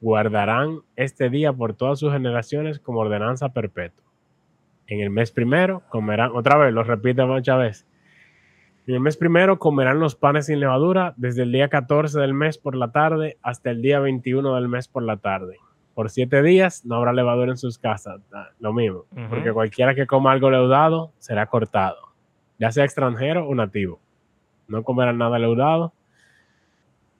[0.00, 4.04] guardarán este día por todas sus generaciones como ordenanza perpetua.
[4.86, 7.86] En el mes primero comerán, otra vez, lo repite muchas veces.
[8.86, 12.58] En el mes primero comerán los panes sin levadura desde el día 14 del mes
[12.58, 15.56] por la tarde hasta el día 21 del mes por la tarde.
[15.94, 18.20] Por siete días no habrá levadura en sus casas.
[18.32, 22.12] Ah, Lo mismo, porque cualquiera que coma algo leudado será cortado,
[22.58, 24.00] ya sea extranjero o nativo.
[24.68, 25.94] No comerán nada leudado,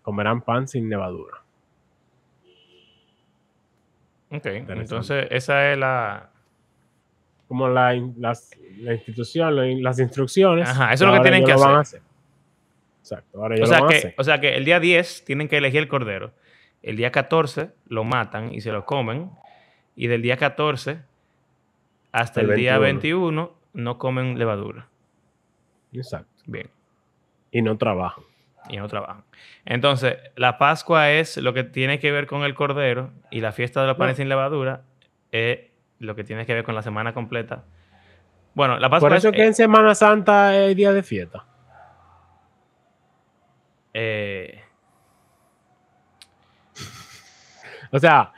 [0.02, 1.38] comerán pan sin levadura.
[4.30, 6.30] Ok, entonces esa es la...
[7.54, 10.68] Como la, las- la institución, la in- las instrucciones.
[10.68, 12.00] Ajá, eso es lo que tienen que lo van a hacer.
[13.00, 14.14] Exacto, ahora O sea, lo van a que, hacer.
[14.18, 16.32] o sea que el día 10 tienen que elegir el cordero.
[16.82, 19.30] El día 14 lo matan y se lo comen.
[19.94, 20.98] Y del día 14
[22.10, 23.42] hasta el, El día 21.
[23.42, 24.88] 21 no comen levadura.
[25.92, 26.42] Exacto.
[26.46, 26.68] Bien.
[27.52, 28.24] Y no trabajan.
[28.68, 29.22] Y no trabajan.
[29.64, 33.80] Entonces, la Pascua es lo que tiene que ver con el cordero y la fiesta
[33.82, 34.22] de los panes No.
[34.22, 34.82] sin levadura
[35.30, 35.60] es
[36.04, 37.64] lo que tiene que ver con la semana completa.
[38.54, 41.44] Bueno, la Pascua Por eso es, que en Semana Santa es día de fiesta.
[43.92, 44.60] eh,
[47.94, 48.32] O sea,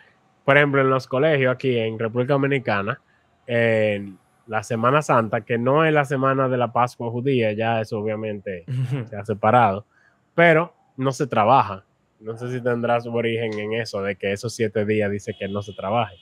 [0.45, 3.01] por ejemplo, en los colegios aquí en República Dominicana,
[3.47, 7.99] en la Semana Santa, que no es la semana de la Pascua judía, ya eso
[7.99, 8.67] obviamente
[9.09, 9.87] se ha separado,
[10.35, 11.85] pero no se trabaja.
[12.21, 15.49] No sé si tendrá su origen en eso, de que esos siete días dice que
[15.49, 16.17] no se trabaje.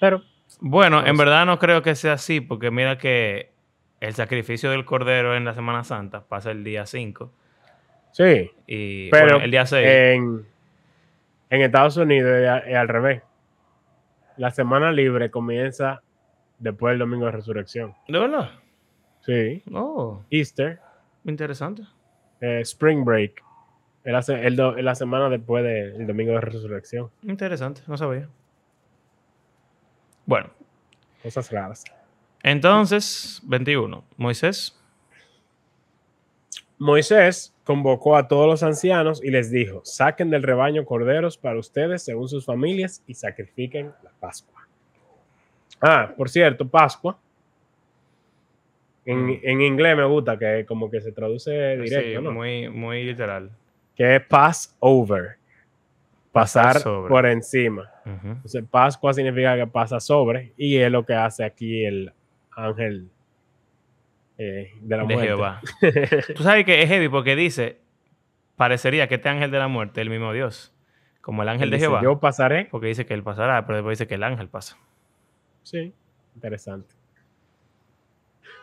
[0.00, 0.22] Pero,
[0.60, 3.50] Bueno, en Pues- verdad no creo que sea así, porque mira que
[4.00, 7.32] el sacrificio del cordero en la Semana Santa pasa el día 5
[8.12, 9.86] Sí, y pero bueno, el día 6.
[9.86, 10.46] en,
[11.50, 13.22] en Estados Unidos es, al revés.
[14.36, 16.00] La semana libre comienza
[16.58, 17.94] después del domingo de resurrección.
[18.08, 18.50] ¿De verdad?
[19.20, 20.78] Sí, Oh, Easter,
[21.24, 21.82] interesante.
[22.40, 23.42] eh, Spring Break,
[24.04, 27.10] el es la semana después del domingo de resurrección.
[27.22, 28.28] Interesante, no sabía.
[30.28, 30.50] Bueno,
[31.22, 31.84] Cosas raras.
[32.42, 34.04] entonces, 21.
[34.18, 34.78] Moisés.
[36.78, 42.04] Moisés convocó a todos los ancianos y les dijo, saquen del rebaño corderos para ustedes
[42.04, 44.68] según sus familias y sacrifiquen la Pascua.
[45.80, 47.18] Ah, por cierto, Pascua.
[49.06, 49.40] En, Mm.
[49.42, 52.32] en inglés me gusta que como que se traduce directo, Sí, ¿no?
[52.32, 53.50] muy, muy literal.
[53.96, 55.38] Que es pass over.
[56.40, 57.08] Pasar sobre.
[57.08, 57.90] por encima.
[58.04, 62.12] Entonces, Pascua significa que pasa sobre y es lo que hace aquí el
[62.56, 63.10] ángel
[64.38, 65.26] eh, de la De muerte.
[65.26, 65.60] Jehová.
[66.36, 67.80] Tú sabes que es heavy porque dice,
[68.56, 70.74] parecería que este ángel de la muerte es el mismo Dios,
[71.20, 72.66] como el ángel de Dice, Jehová, Yo pasaré.
[72.70, 74.78] porque dice que él pasará, pero después dice que el ángel pasa.
[75.62, 75.92] Sí,
[76.34, 76.94] interesante.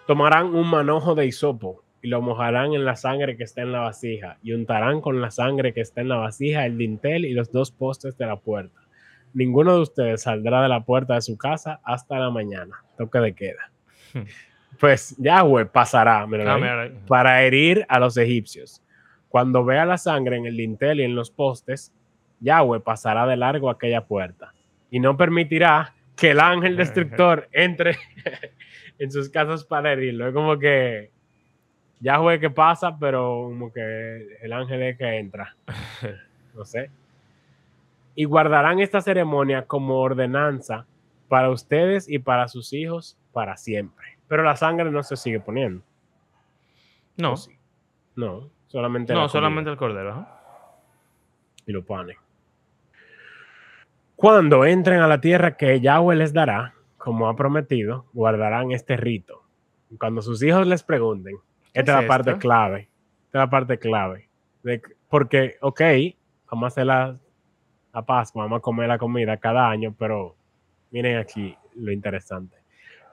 [0.08, 3.80] Tomarán un manojo de hisopo y lo mojarán en la sangre que está en la
[3.80, 7.52] vasija y untarán con la sangre que está en la vasija el dintel y los
[7.52, 8.80] dos postes de la puerta.
[9.34, 12.84] Ninguno de ustedes saldrá de la puerta de su casa hasta la mañana.
[12.96, 13.72] Toque de queda.
[14.78, 18.84] Pues Yahweh pasará Ah, para herir a los egipcios.
[19.30, 21.94] Cuando vea la sangre en el dintel y en los postes,
[22.42, 24.54] Yahweh pasará de largo aquella puerta
[24.92, 27.96] y no permitirá que el ángel destructor entre
[29.00, 30.28] en sus casas para herirlo.
[30.28, 31.15] Es como que
[32.06, 35.56] Yahweh que pasa, pero como que el ángel es que entra.
[36.54, 36.90] No sé.
[38.16, 40.86] Y guardarán esta ceremonia como ordenanza
[41.28, 44.18] para ustedes y para sus hijos para siempre.
[44.30, 45.84] Pero la sangre no se sigue poniendo.
[47.18, 47.58] No, ¿O sí?
[48.16, 50.26] No, solamente la no, solamente el cordero.
[51.66, 52.16] y lo pone.
[54.16, 59.44] Cuando entren a la tierra que Yahweh les dará, como ha prometido, guardarán este rito.
[60.00, 62.40] Cuando sus hijos les pregunten, ¿Qué esta es la parte esto?
[62.40, 62.90] clave.
[63.26, 64.30] Esta es la parte clave.
[64.64, 65.82] De- porque, ok,
[66.52, 67.18] vamos a hacer la,
[67.94, 70.36] la Pascua, vamos a comer la comida cada año, pero
[70.92, 72.58] miren aquí lo interesante.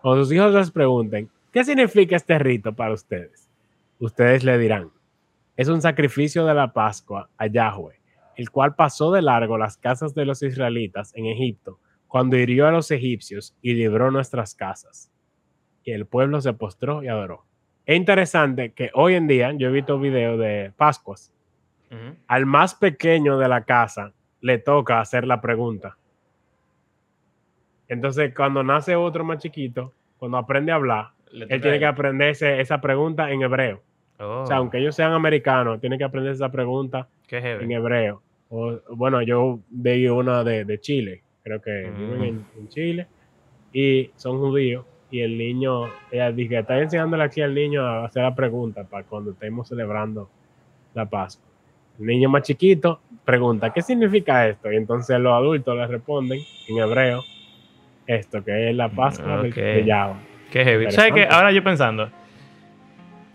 [0.01, 3.49] Cuando sus hijos les pregunten, ¿qué significa este rito para ustedes?
[3.99, 4.91] Ustedes le dirán,
[5.57, 8.01] es un sacrificio de la Pascua a Yahweh,
[8.37, 12.73] el cual pasó de largo las casas de los israelitas en Egipto, cuando hirió a
[12.73, 15.11] los egipcios y libró nuestras casas.
[15.85, 17.45] Y el pueblo se postró y adoró.
[17.87, 21.33] Es interesante que hoy en día yo he visto videos de Pascuas.
[22.27, 25.97] Al más pequeño de la casa le toca hacer la pregunta.
[27.89, 32.81] Entonces, cuando nace otro más chiquito, cuando aprende a hablar, él tiene que aprenderse esa
[32.81, 33.83] pregunta en hebreo.
[34.19, 37.09] Oh, O sea, aunque ellos sean americanos, tiene que aprender esa pregunta
[37.63, 38.23] en hebreo.
[38.49, 41.99] O, bueno, yo veí una de, de Chile, creo que Mm.
[41.99, 43.07] viven en, en Chile
[43.73, 44.87] y son judíos.
[45.13, 49.05] Y el niño, ella dice, está enseñándole aquí al niño a hacer la pregunta para
[49.05, 50.29] cuando estemos celebrando
[50.95, 51.45] la Pascua.
[52.01, 54.73] El niño más chiquito pregunta, ¿qué significa esto?
[54.73, 57.21] Y entonces los adultos le responden en hebreo
[58.07, 59.55] esto, que es la Pascua de- Ok.
[59.55, 60.15] de Yahweh.
[60.51, 60.91] Qué heavy.
[60.91, 61.27] ¿Sabes qué?
[61.31, 62.09] Ahora yo pensando,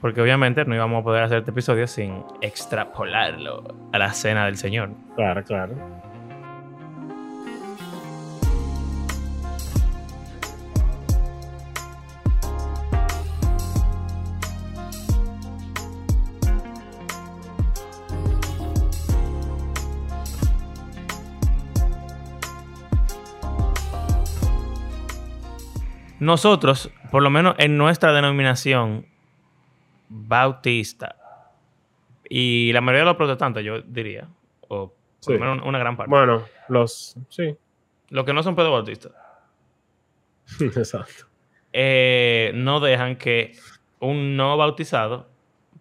[0.01, 3.63] porque obviamente no íbamos a poder hacer este episodio sin extrapolarlo
[3.93, 4.89] a la cena del Señor.
[5.15, 5.73] Claro, claro.
[26.27, 29.05] Nosotros, por lo menos en nuestra denominación
[30.09, 31.15] bautista,
[32.29, 34.27] y la mayoría de los protestantes, yo diría,
[34.67, 35.33] o por Sí.
[35.33, 37.15] lo menos una gran parte, Bueno, los...
[37.29, 37.55] Sí,
[38.09, 39.13] los que no son pedobautistas,
[40.59, 41.25] exacto.
[41.71, 43.53] eh, no dejan que
[43.99, 45.29] un no bautizado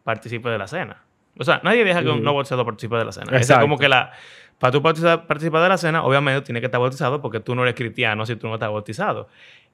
[0.05, 1.03] participe de la cena.
[1.39, 2.25] O sea, nadie deja que un Ujú.
[2.25, 3.37] no bautizado participe de la cena.
[3.37, 4.13] Es como que la...
[4.59, 7.75] Para tú participar, de la cena, obviamente tiene que estar bautizado porque tú no eres
[7.75, 9.29] cristiano si tú no estás bautizado.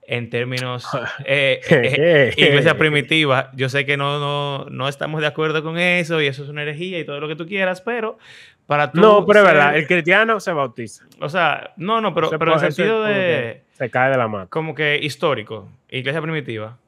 [0.04, 0.88] En términos
[1.24, 6.20] eh, eh, iglesia primitiva, yo sé que no, no, no estamos de acuerdo con eso
[6.20, 8.18] y eso es una herejía y todo lo que tú quieras, pero
[8.66, 9.00] para tú...
[9.00, 11.04] No, pero es verdad, el cristiano se bautiza.
[11.20, 14.26] O sea, no, no, pero, Ese pero en ese sentido de Se cae de la
[14.26, 14.48] mata.
[14.48, 16.78] como que histórico, iglesia primitiva,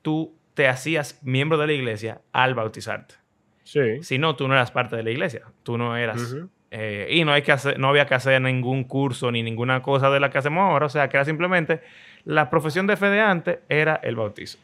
[0.00, 3.16] tú te hacías miembro de la iglesia al bautizarte.
[3.64, 4.02] Sí.
[4.02, 5.42] Si no, tú no eras parte de la iglesia.
[5.62, 6.36] Tú no eras.
[6.76, 10.10] Eh, y no, hay que hacer, no había que hacer ningún curso ni ninguna cosa
[10.10, 10.86] de la que hacemos ahora.
[10.86, 11.80] O sea, que era simplemente
[12.24, 14.58] la profesión de fe de antes era el bautizo.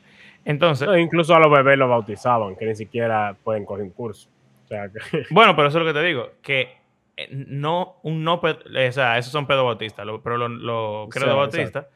[0.45, 4.29] Entonces, No, incluso a los bebés los bautizaban, que ni siquiera pueden coger un curso.
[4.65, 4.99] O sea, que,
[5.31, 6.77] bueno, pero eso es lo que te digo, que
[7.17, 11.21] eh, no, un no, pe- o sea, esos son pedobautistas, lo- pero los lo, Sí,
[11.27, 11.87] bautistas,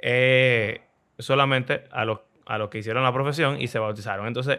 [0.00, 0.80] eh,
[1.18, 4.26] solamente a los, a los que hicieron la profesión y se bautizaron.
[4.26, 4.58] Entonces,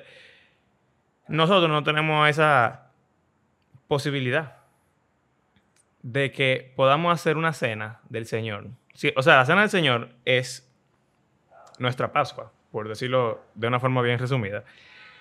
[1.28, 2.92] nosotros no tenemos esa
[3.88, 4.61] posibilidad
[6.04, 8.68] de que podamos hacer una cena del Señor.
[8.94, 10.70] Sí, o sea, la cena del Señor es
[11.80, 14.64] nuestra Pascua, por decirlo de una forma bien resumida.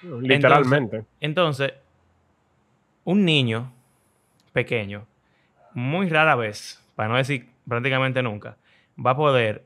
[0.03, 1.05] literalmente.
[1.21, 1.73] Entonces,
[3.05, 3.73] un niño
[4.53, 5.07] pequeño,
[5.75, 8.57] muy rara vez, para no decir prácticamente nunca,
[9.05, 9.64] va a poder,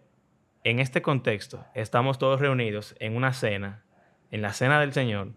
[0.65, 3.83] en este contexto, estamos todos reunidos en una cena,
[4.31, 5.33] en la cena del Señor,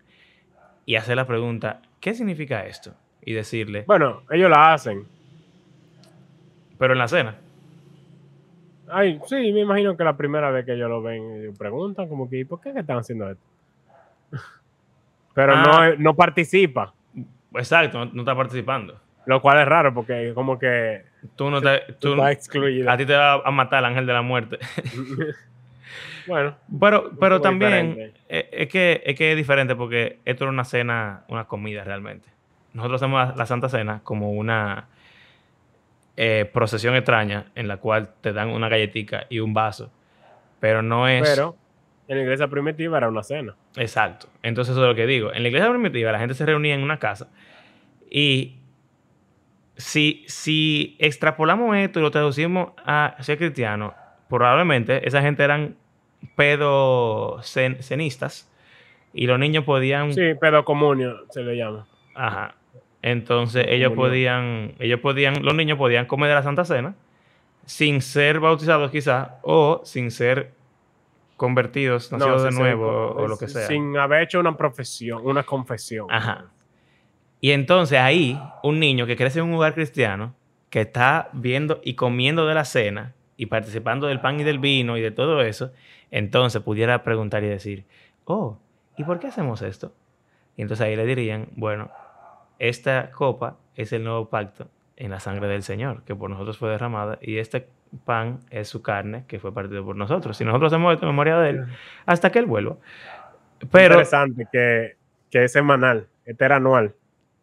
[0.86, 2.94] y hacer la pregunta, ¿qué significa esto?
[3.22, 5.06] Y decirle, Bueno, ellos la hacen.
[6.78, 7.36] Pero en la cena.
[8.90, 12.46] Ay, sí, me imagino que la primera vez que ellos lo ven, preguntan como que,
[12.46, 13.44] ¿por qué están haciendo esto?
[15.34, 15.90] Pero Ah.
[15.92, 16.94] no, no participa,
[17.54, 19.00] Exacto, no, no está participando.
[19.26, 21.04] lo cual es raro porque como que
[21.36, 21.80] Tú no te...
[22.00, 22.90] tú tú- excluido.
[22.90, 24.58] a ti te va a matar el ángel de la muerte.
[26.28, 30.64] bueno, Pero, pero también eh, es que, es que es diferente porque esto era una
[30.66, 32.28] cena, una comida realmente.
[32.74, 34.88] Nosotros hacemos la, la Santa Cena como una
[36.18, 39.92] eh, procesión extraña en la cual te dan una galletica y un vaso.
[40.60, 41.30] Pero no es...
[41.30, 41.56] pero
[42.08, 43.56] en la iglesia primitiva era una cena.
[43.76, 44.28] Exacto.
[44.42, 45.32] Entonces eso es lo que digo.
[45.32, 47.30] En la iglesia primitiva la gente se reunía en una casa
[48.10, 48.56] y
[49.76, 53.94] si, si extrapolamos esto y lo traducimos a ser cristiano,
[54.28, 55.76] probablemente esa gente eran
[56.36, 58.52] pedocenistas
[59.14, 60.14] y los niños podían...
[60.14, 61.86] Sí, pedocomunio se le llama.
[62.16, 62.56] Ajá.
[63.02, 66.96] Entonces ellos podían, ellos podían, los niños podían comer de la Santa Cena
[67.66, 70.54] sin ser bautizados quizás o sin ser
[71.36, 73.68] convertidos, nacidos de nuevo sí, o lo que sea.
[73.68, 76.08] Sin haber hecho una profesión, una confesión.
[76.10, 76.46] Ajá.
[77.40, 80.34] Y entonces ahí, un niño que crece en un lugar cristiano,
[80.70, 84.98] que está viendo y comiendo de la cena y participando del pan y del vino
[84.98, 85.72] y de todo eso,
[86.10, 87.86] entonces pudiera preguntar y decir,
[88.26, 88.58] oh,
[88.98, 89.94] ¿y por qué hacemos esto?
[90.56, 91.92] Y entonces ahí le dirían, bueno,
[92.60, 96.70] esta copa es el nuevo pacto en la sangre del Señor, que por nosotros fue
[96.70, 97.68] derramada, y este
[98.06, 100.36] pan es su carne, que fue partido por nosotros.
[100.36, 101.66] Si nosotros hacemos esto en memoria de Él,
[102.06, 102.78] hasta que Él vuelva.
[103.72, 104.96] Pero, Interesante que,
[105.30, 106.96] que es semanal, este era anual.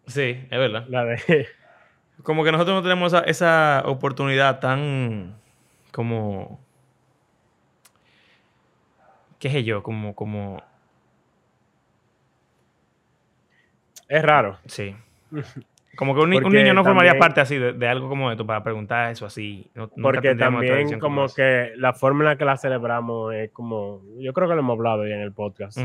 [0.06, 0.84] sí, es verdad.
[0.88, 1.46] La de,
[2.22, 5.36] Como que nosotros no tenemos esa, esa oportunidad tan
[5.92, 6.60] como
[9.38, 10.62] qué sé yo, como como
[14.08, 14.58] es raro.
[14.66, 14.94] sí.
[15.96, 19.12] Como que un, niño no formaría parte así de, de algo como esto para preguntar
[19.12, 19.70] eso así.
[19.76, 24.32] No- Porque también como que la forma en la que la celebramos es como, yo
[24.32, 25.78] creo que lo hemos hablado ya en el podcast,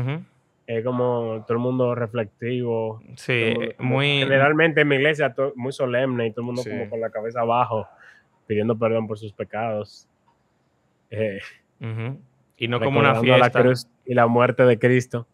[0.66, 3.00] es como todo el mundo reflectivo.
[3.14, 6.70] Sí, mundo eh, muy Generalmente en mi iglesia muy solemne y todo el mundo Sí.
[6.70, 7.86] como con la cabeza abajo,
[8.48, 10.08] pidiendo perdón por sus pecados.
[11.12, 11.38] Eh,
[12.56, 13.60] y no como una recordando la fiesta.
[13.62, 15.28] cruz y la muerte de Cristo.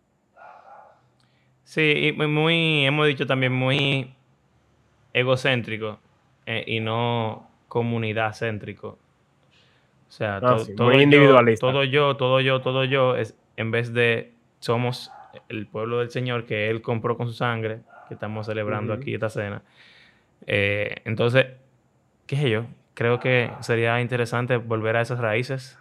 [1.66, 4.14] Sí, y muy, hemos dicho también muy
[5.12, 5.98] egocéntrico
[6.46, 8.98] eh, y no comunidad céntrico.
[10.08, 13.36] O sea, Ah, to- sí, muy todo, yo, todo yo, todo yo, todo yo, es
[13.56, 15.10] en vez de somos
[15.48, 19.28] el pueblo del Señor que Él compró con su sangre, que estamos celebrando aquí esta
[19.28, 19.62] cena.
[20.46, 21.46] Eh, entonces,
[22.28, 25.80] qué sé yo, creo que sería interesante volver a esas raíces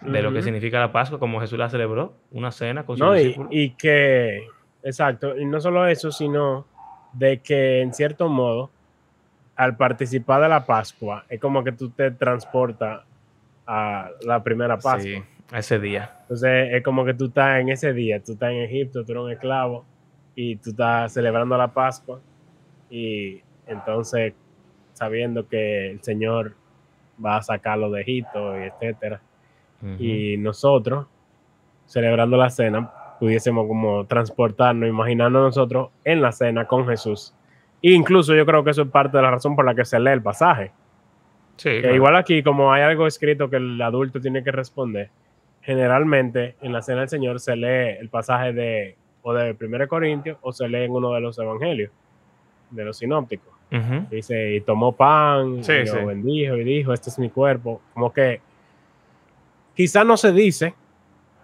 [0.00, 3.14] de lo que significa la Pascua, como Jesús la celebró, una cena con sus No,
[3.50, 4.46] y que,
[4.82, 6.66] exacto, y no solo eso, sino
[7.12, 8.70] de que en cierto modo,
[9.56, 13.02] al participar de la Pascua, es como que tú te transportas
[13.66, 15.00] a la primera Pascua.
[15.00, 16.16] Sí, a ese día.
[16.22, 19.24] Entonces es como que tú estás en ese día, tú estás en Egipto, tú eres
[19.24, 19.84] un esclavo
[20.34, 22.20] y tú estás celebrando la Pascua
[22.90, 24.34] y entonces
[24.92, 26.54] sabiendo que el Señor
[27.24, 29.20] va a sacarlo de Egipto y etcétera.
[29.98, 31.06] Y nosotros,
[31.86, 37.34] celebrando la cena, pudiésemos como transportarnos, imaginando nosotros en la cena con Jesús.
[37.82, 39.98] E incluso yo creo que eso es parte de la razón por la que se
[40.00, 40.72] lee el pasaje.
[41.56, 41.94] Sí, Que claro.
[41.96, 45.10] igual aquí, como hay algo escrito que el adulto tiene que responder,
[45.62, 50.38] generalmente en la cena del Señor se lee el pasaje de o de 1 Corintios
[50.40, 51.90] o se lee en uno de los evangelios,
[52.70, 53.52] de los sinópticos.
[53.70, 54.06] Ujú.
[54.10, 56.04] Dice, y tomó pan, Sí, y lo sí.
[56.04, 57.82] bendijo y dijo, este es mi cuerpo.
[57.92, 58.40] Como que
[59.74, 60.74] quizá no se dice,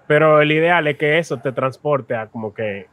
[0.07, 2.87] pero el ideal es que eso te transporte a como que,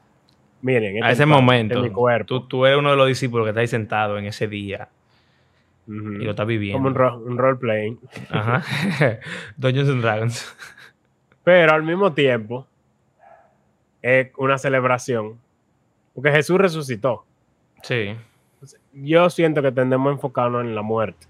[0.62, 2.26] miren, este a es ese mi momento, este es mi cuerpo.
[2.28, 4.90] tú, tú eres uno de los discípulos que está ahí sentado en ese día
[5.88, 6.78] y lo estás viviendo.
[6.78, 8.00] Como un, ro- un role playing.
[8.30, 8.64] Ajá.
[9.58, 10.56] Dungeons and Dragons.
[11.44, 12.68] Pero al mismo tiempo,
[14.02, 15.40] es una celebración.
[16.14, 17.26] Porque Jesús resucitó.
[17.84, 18.16] Sí.
[18.94, 21.28] Yo siento que tendemos a enfocarnos en la muerte.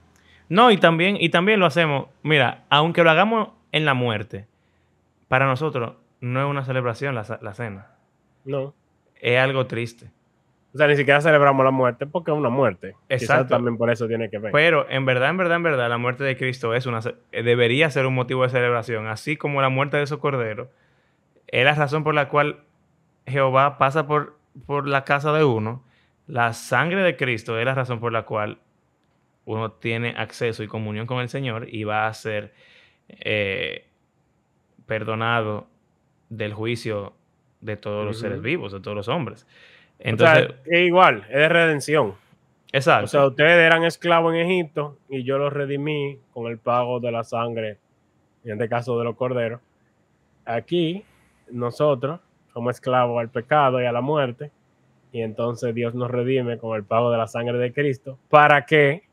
[0.50, 4.46] No, y también, y también lo hacemos, mira, aunque lo hagamos en la muerte,
[5.32, 7.88] para nosotros no es una celebración la, la cena.
[8.44, 8.74] No.
[9.16, 10.12] Es algo triste.
[10.74, 12.98] O sea, ni siquiera celebramos la muerte porque es una muerte.
[13.08, 13.56] Quizás Exacto.
[13.56, 14.52] también por eso tiene que ver.
[14.52, 17.00] Pero en verdad, en verdad, en verdad, la muerte de Cristo es una,
[17.32, 20.70] eh, debería ser un motivo de celebración, así como la muerte de su cordero.
[21.48, 22.66] Es la razón por la cual
[23.26, 25.86] Jehová pasa por, por la casa de uno.
[26.28, 28.60] La sangre de Cristo es la razón por la cual
[29.46, 32.54] uno tiene acceso y comunión con el Señor y va a ser
[33.08, 33.88] eh,
[34.92, 35.68] perdonado
[36.28, 37.14] del juicio
[37.62, 39.44] de todos los seres vivos, de todos los hombres.
[39.44, 42.16] O sea, Entonces, es igual, es de redención.
[42.74, 43.06] exacto.
[43.06, 47.10] O sea, ustedes eran esclavos en Egipto y yo los redimí con el pago de
[47.10, 47.78] la sangre,
[48.44, 49.62] en este caso de los corderos.
[50.44, 51.06] Aquí,
[51.50, 52.20] nosotros
[52.52, 54.52] somos esclavos al pecado y a la muerte,
[55.14, 59.04] y entonces Dios nos redime con el pago de la sangre de Cristo para que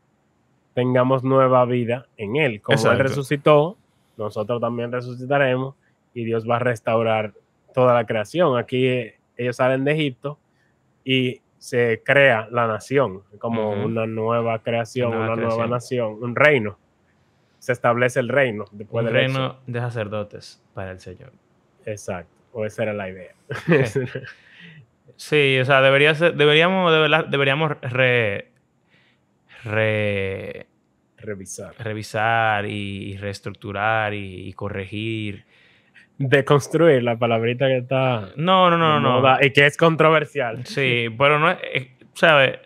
[0.74, 2.62] tengamos nueva vida en Él.
[2.62, 3.76] Como Él resucitó,
[4.18, 5.74] nosotros también resucitaremos
[6.12, 7.32] y Dios va a restaurar
[7.72, 8.58] toda la creación.
[8.58, 10.38] Aquí eh, ellos salen de Egipto
[11.04, 15.70] y se crea la nación, como una nueva creación, Una nueva una nueva creación.
[15.70, 16.78] nación, un reino.
[17.58, 21.32] Se establece el reino después un del reino de sacerdotes para el Señor.
[21.84, 23.32] Exacto, o esa era la idea.
[25.16, 26.92] Sí, o sea, debería ser, deberíamos,
[27.28, 28.52] deberíamos re-
[29.64, 30.67] re-
[31.20, 31.74] Revisar.
[31.78, 35.44] revisar y, y reestructurar y, y corregir.
[36.18, 39.36] Deconstruir la palabrita que está No, no, no, no.
[39.40, 40.64] y que es controversial.
[40.66, 42.58] Sí, pero no es, eh, ¿sabes?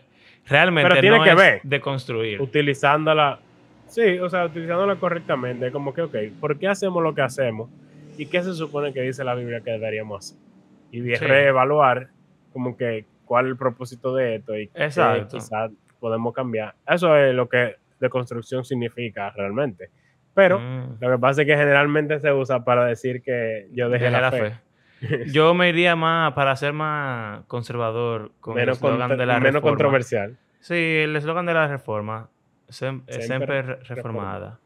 [0.46, 1.60] Realmente Pero tiene no que es ver.
[1.62, 2.40] de construir.
[2.40, 3.40] Utilizándola,
[3.88, 5.70] sí, o sea, utilizándola correctamente.
[5.70, 7.68] Como que, ok, ¿por qué hacemos lo que hacemos?
[8.16, 10.38] ¿Y qué se supone que dice la Biblia que deberíamos hacer?
[10.90, 11.24] Y de Sí.
[11.24, 12.08] reevaluar
[12.52, 14.88] como que cuál es el propósito de esto y qué
[15.30, 16.74] quizás podemos cambiar.
[16.86, 19.88] Eso es lo que deconstrucción significa realmente.
[20.34, 24.04] Pero Mm, lo que pasa es que generalmente se usa para decir que yo dejé,
[24.10, 24.52] dejé la, fe.
[25.32, 29.54] Yo me iría más para ser más conservador con Menos, el eslogan de la menos
[29.54, 29.70] reforma.
[29.70, 30.38] controversial.
[30.60, 32.28] Sí, el eslogan de la reforma,
[32.68, 34.58] sem- Siempre siempre, re- reformada.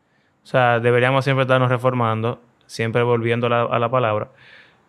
[0.42, 4.28] O sea, deberíamos siempre estarnos reformando, siempre volviendo la, a la palabra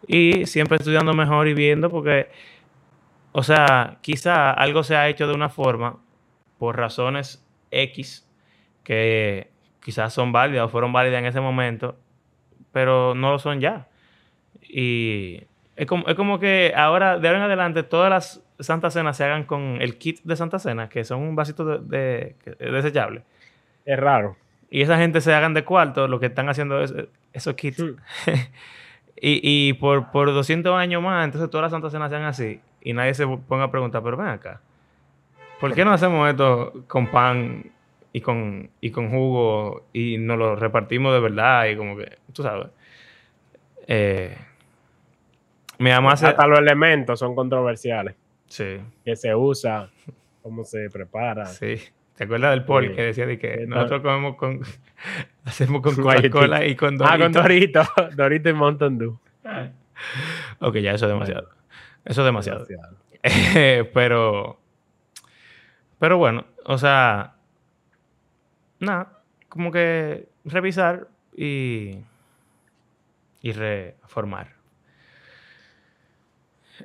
[0.05, 2.27] y siempre estudiando mejor y viendo porque,
[3.31, 5.97] o sea, quizá algo se ha hecho de una forma
[6.59, 8.26] por razones X
[8.87, 9.49] que
[9.81, 11.97] quizás son válidas o fueron válidas en ese momento,
[12.71, 13.87] pero no lo son ya.
[14.61, 15.43] Y
[15.75, 19.25] es como, es como que ahora, de ahora en adelante, todas las Santas Cenas se
[19.25, 23.23] hagan con el kit de Santa Cena, que son un vasito de, de- que- desechable.
[23.83, 24.37] Es raro.
[24.69, 26.93] Y esa gente se hagan de cuarto, lo que están haciendo es
[27.33, 27.83] esos kits.
[29.19, 32.61] Y y por, por 200 años más, entonces todas las Santas Cenas sean así.
[32.81, 34.61] Y nadie se ponga a preguntar, pero ven acá.
[35.59, 37.71] ¿Por qué no hacemos esto con pan
[38.13, 41.65] y con, y con jugo y nos lo repartimos de verdad?
[41.67, 42.67] Y como que, tú sabes.
[43.87, 44.35] Eh,
[45.79, 46.13] mi mamá.
[46.13, 48.15] Hasta los elementos son controversiales.
[48.47, 49.89] Sí, Que se usa,
[50.41, 51.45] cómo se prepara.
[51.45, 51.75] sí.
[52.15, 52.95] ¿Te acuerdas del Paul Sí.
[52.95, 54.61] que decía de que nosotros comemos con...
[55.45, 55.93] hacemos con.
[56.01, 57.31] Coca-Cola y con Ah, con?
[57.31, 57.83] Dorito.
[58.15, 59.19] Dorito y Mountain Dew.
[60.59, 61.49] Ok, ya eso es demasiado.
[62.05, 62.65] Eso es demasiado.
[62.65, 62.97] Demasiado.
[63.93, 64.59] pero.
[65.99, 67.35] Pero bueno, o sea.
[68.79, 69.21] Nada.
[69.49, 71.99] Como que revisar y.
[73.41, 74.53] Y reformar.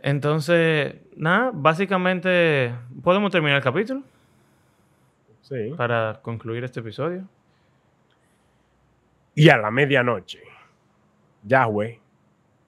[0.03, 4.03] Entonces, nada, básicamente podemos terminar el capítulo
[5.43, 5.73] Sí.
[5.77, 7.27] para concluir este episodio.
[9.35, 10.41] Y a la medianoche,
[11.43, 12.01] Yahweh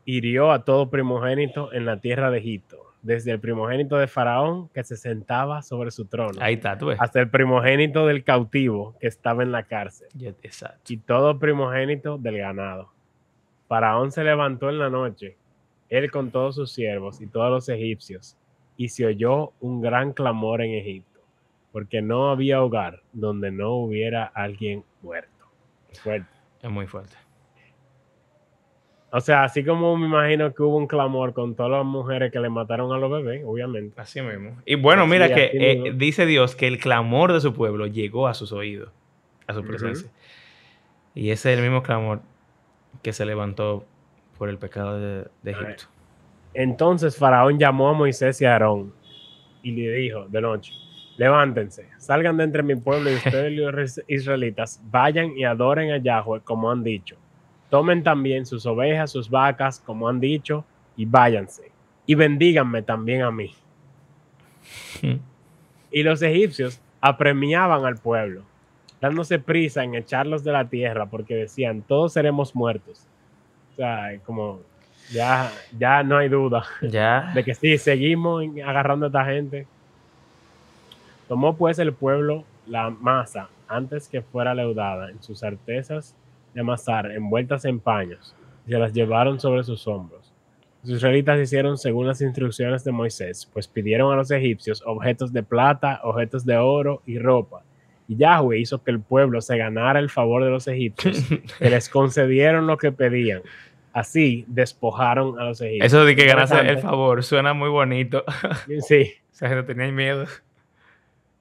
[0.06, 4.82] hirió a todo primogénito en la tierra de Egipto, desde el primogénito de Faraón que
[4.82, 6.98] se sentaba sobre su trono, Ahí está, tú ves.
[7.00, 10.08] hasta el primogénito del cautivo que estaba en la cárcel,
[10.42, 10.92] Exacto.
[10.92, 12.90] y todo primogénito del ganado.
[13.68, 15.36] Faraón se levantó en la noche,
[15.90, 18.36] él con todos sus siervos y todos los egipcios,
[18.76, 21.20] y se oyó un gran clamor en Egipto,
[21.72, 25.30] porque no había hogar donde no hubiera alguien muerto.
[26.02, 26.28] Fuerte.
[26.62, 27.14] Es muy fuerte.
[29.16, 32.40] O sea, así como me imagino que hubo un clamor con todas las mujeres que
[32.40, 33.94] le mataron a los bebés, obviamente.
[34.00, 34.60] Así mismo.
[34.66, 38.26] Y bueno, Así, mira que eh, dice Dios que el clamor de su pueblo llegó
[38.26, 38.90] a sus oídos,
[39.46, 40.10] a su presencia.
[41.14, 42.22] Y ese es el mismo clamor
[43.02, 43.84] que se levantó
[44.36, 45.84] por el pecado de, de Egipto.
[46.52, 48.92] Entonces Faraón llamó a Moisés y a Aarón
[49.62, 50.72] y le dijo de noche,
[51.18, 56.40] levántense, salgan de entre mi pueblo y ustedes los israelitas, vayan y adoren a Yahweh
[56.40, 57.16] como han dicho.
[57.74, 60.64] Tomen también sus ovejas, sus vacas, como han dicho,
[60.96, 61.72] y váyanse.
[62.06, 63.52] y bendíganme también a mí.
[65.90, 68.42] Y los egipcios apremiaban al pueblo,
[69.00, 73.08] dándose prisa en echarlos de la tierra porque decían, todos seremos muertos.
[73.72, 74.60] O sea, como
[75.10, 77.32] ya, ya no hay duda Ya.
[77.34, 79.66] de que sí, seguimos agarrando a esta gente.
[81.26, 86.14] Tomó pues el pueblo la masa antes que fuera leudada en sus artesas
[86.54, 88.34] de amasar envueltas en paños
[88.66, 90.32] y se las llevaron sobre sus hombros.
[90.82, 95.42] Los israelitas hicieron según las instrucciones de Moisés, pues pidieron a los egipcios objetos de
[95.42, 97.62] plata, objetos de oro y ropa.
[98.06, 101.24] Y Yahweh hizo que el pueblo se ganara el favor de los egipcios,
[101.58, 103.40] que les concedieron lo que pedían.
[103.94, 105.86] Así despojaron a los egipcios.
[105.86, 108.24] Eso de que ganase el favor suena muy bonito.
[108.86, 110.26] Sí, O sea, gente tenía miedo.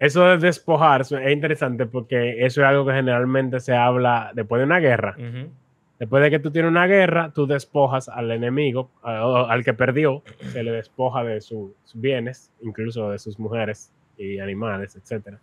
[0.06, 4.66] Eso de despojar es interesante porque eso es algo que generalmente se habla después de
[4.66, 5.16] una guerra.
[6.00, 10.62] Después de que tú tienes una guerra, tú despojas al enemigo, al que perdió, se
[10.64, 15.38] le despoja de su- sus bienes, incluso de sus mujeres y animales, etc.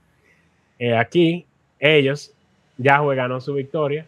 [0.99, 1.47] aquí,
[1.79, 2.35] ellos,
[2.79, 4.07] Yahweh ganó su victoria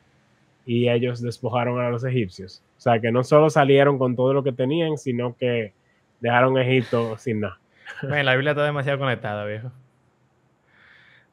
[0.67, 2.63] y ellos despojaron a los egipcios.
[2.77, 5.73] O sea, que no solo salieron con todo lo que tenían, sino que
[6.21, 7.59] dejaron Egipto sin nada.
[8.03, 9.71] La Biblia está demasiado conectada, viejo.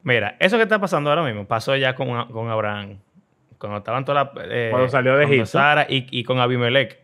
[0.02, 2.98] Mira, eso que está pasando ahora mismo pasó ya con, con Abraham.
[3.58, 4.44] Cuando estaban todas las.
[4.50, 5.46] eh, Cuando salió de Egipto.
[5.46, 6.98] Sara y, y con Abimelech,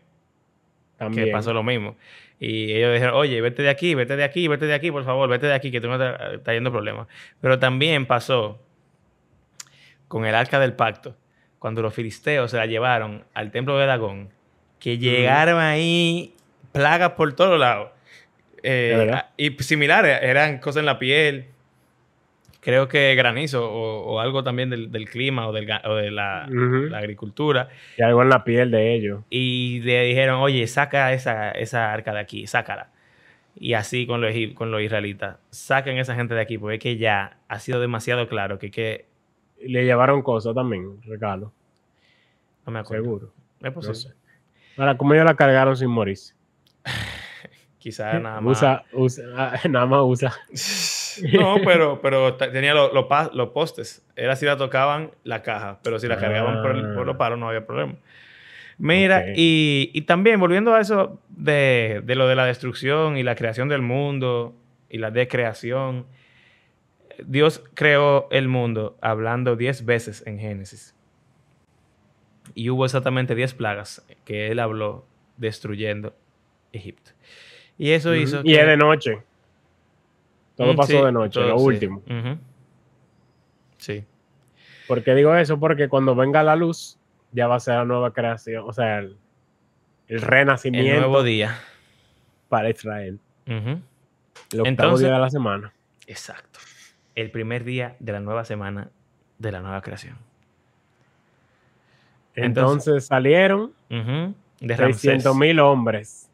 [0.97, 1.25] También.
[1.27, 1.95] que pasó lo mismo.
[2.39, 5.27] Y ellos dijeron, oye, vete de aquí, vete de aquí, vete de aquí, por favor,
[5.29, 7.07] vete de aquí, que tú no te está yendo problemas.
[7.41, 8.59] Pero también pasó
[10.07, 11.15] con el arca del pacto,
[11.59, 14.29] cuando los filisteos se la llevaron al templo de Dagón,
[14.79, 16.33] que llegaron ahí
[16.71, 17.89] plagas por todos lados.
[18.63, 21.47] Eh, y similares, eran cosas en la piel,
[22.61, 26.43] creo que granizo o, o algo también del, del clima o, del o de la,
[26.95, 27.69] agricultura.
[27.97, 29.23] Y algo en la piel de ellos.
[29.29, 32.89] Y le dijeron, oye, saca esa, esa arca de aquí, sácala.
[33.59, 36.97] Y así con los, con los israelitas, saquen esa gente de aquí, porque es que
[36.97, 39.05] ya ha sido demasiado claro que, que
[39.59, 41.51] le llevaron cosas también, regalo,
[42.65, 43.03] no me acuerdo.
[43.03, 43.33] seguro.
[43.59, 43.95] Es No posible.
[43.95, 44.09] sé.
[44.77, 46.35] Ahora, ¿cómo ellos la cargaron sin morirse?
[47.79, 48.57] Quizás nada más.
[48.57, 49.23] Usa, usa,
[49.67, 50.33] nada más usa.
[51.33, 54.05] No, pero, pero tenía los, pa- los postes.
[54.15, 57.17] Era si la tocaban la caja, pero si la cargaban por, el- por los Ah.
[57.17, 57.95] palos no había problema.
[58.79, 63.35] Mira, y, y también volviendo a eso de, de lo de la destrucción y la
[63.35, 64.53] creación del mundo
[64.89, 66.05] y la decreación,
[67.25, 70.93] Dios creó el mundo hablando 10 veces en Génesis.
[72.53, 75.05] Y hubo exactamente 10 plagas que él habló
[75.37, 76.15] destruyendo
[76.71, 77.11] Egipto.
[77.79, 79.23] Y eso hizo Y es de noche.
[80.57, 81.65] Todo pasó sí, de noche, todo, lo sí.
[81.65, 82.01] último.
[83.77, 84.03] Sí.
[84.87, 85.59] ¿Por qué digo eso?
[85.59, 86.97] Porque cuando venga la luz,
[87.31, 89.17] ya va a ser la nueva creación, o sea, el,
[90.07, 91.59] el El renacimiento nuevo día.
[92.49, 93.19] para Israel.
[93.45, 93.55] Ujú.
[94.51, 95.73] El octavo Entonces- día de la semana.
[96.07, 96.59] Exacto.
[97.15, 98.89] El primer día de la nueva semana
[99.39, 100.17] de la nueva creación.
[102.35, 102.45] Entonces-
[102.95, 103.73] Entonces, salieron.
[103.89, 104.77] De 600
[105.23, 106.29] Ramsés mil hombres,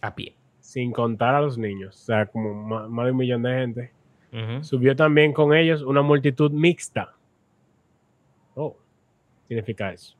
[0.00, 0.34] a pie.
[0.74, 2.52] Sin contar a los niños, o sea, como
[2.88, 3.92] más, de un millón de gente.
[4.62, 7.14] Subió también con ellos una multitud mixta.
[8.56, 8.76] Oh,
[9.42, 10.16] ¿qué significa eso?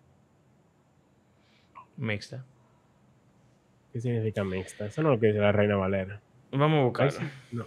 [1.96, 2.44] Mixta.
[3.92, 4.86] ¿Qué significa mixta?
[4.86, 6.20] Eso no es lo que dice la Reina Valera.
[6.52, 7.66] Vamos a sí, No,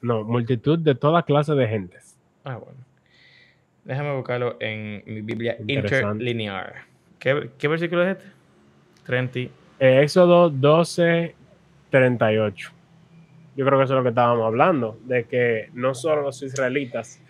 [0.00, 2.16] no, multitud de toda clase de gentes.
[2.44, 2.78] Ah, bueno.
[3.84, 6.84] Déjame buscarlo en mi Biblia interlinear.
[7.18, 8.30] ¿Qué, qué versículo es este?
[9.06, 9.38] 30.
[9.80, 11.34] Eh, Éxodo 12,
[11.90, 12.70] 38.
[13.56, 17.20] Yo creo que eso es lo que estábamos hablando, de que no solo los israelitas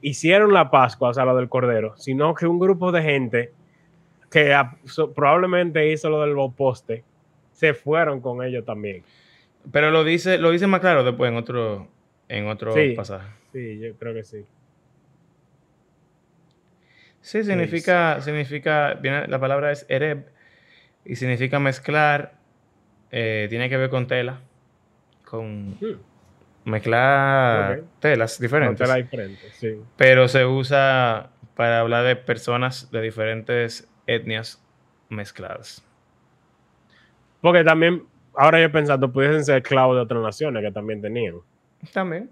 [0.00, 3.52] hicieron la Pascua, o sea, lo del Cordero, sino que un grupo de gente
[4.30, 4.54] que
[5.14, 7.04] probablemente hizo lo del poste,
[7.52, 9.02] se fueron con ellos también.
[9.72, 11.88] Pero lo dice, lo dice más claro después en otro,
[12.28, 12.94] en otro Sí.
[12.96, 13.28] pasaje.
[13.52, 14.44] Sí, yo creo que sí.
[17.20, 20.26] Sí, significa, significa, viene, la palabra es ereb
[21.06, 22.34] y significa mezclar,
[23.16, 24.40] eh, tiene que ver con tela,
[25.24, 26.00] con Hmm,
[26.64, 29.80] mezclar telas diferentes, frontera diferente, sí.
[29.96, 34.60] pero se usa para hablar de personas de diferentes etnias
[35.08, 35.84] mezcladas.
[37.40, 38.02] Porque también,
[38.34, 41.36] ahora yo pensando, pudiesen ser esclavos de otras naciones que también tenían.
[41.92, 42.28] También.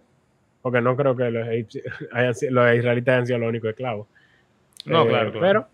[0.63, 1.23] Porque no creo que
[2.13, 4.09] hayan los israelitas hayan sido los únicos esclavos.
[4.85, 5.47] No, Eh, claro, claro.
[5.47, 5.69] Pero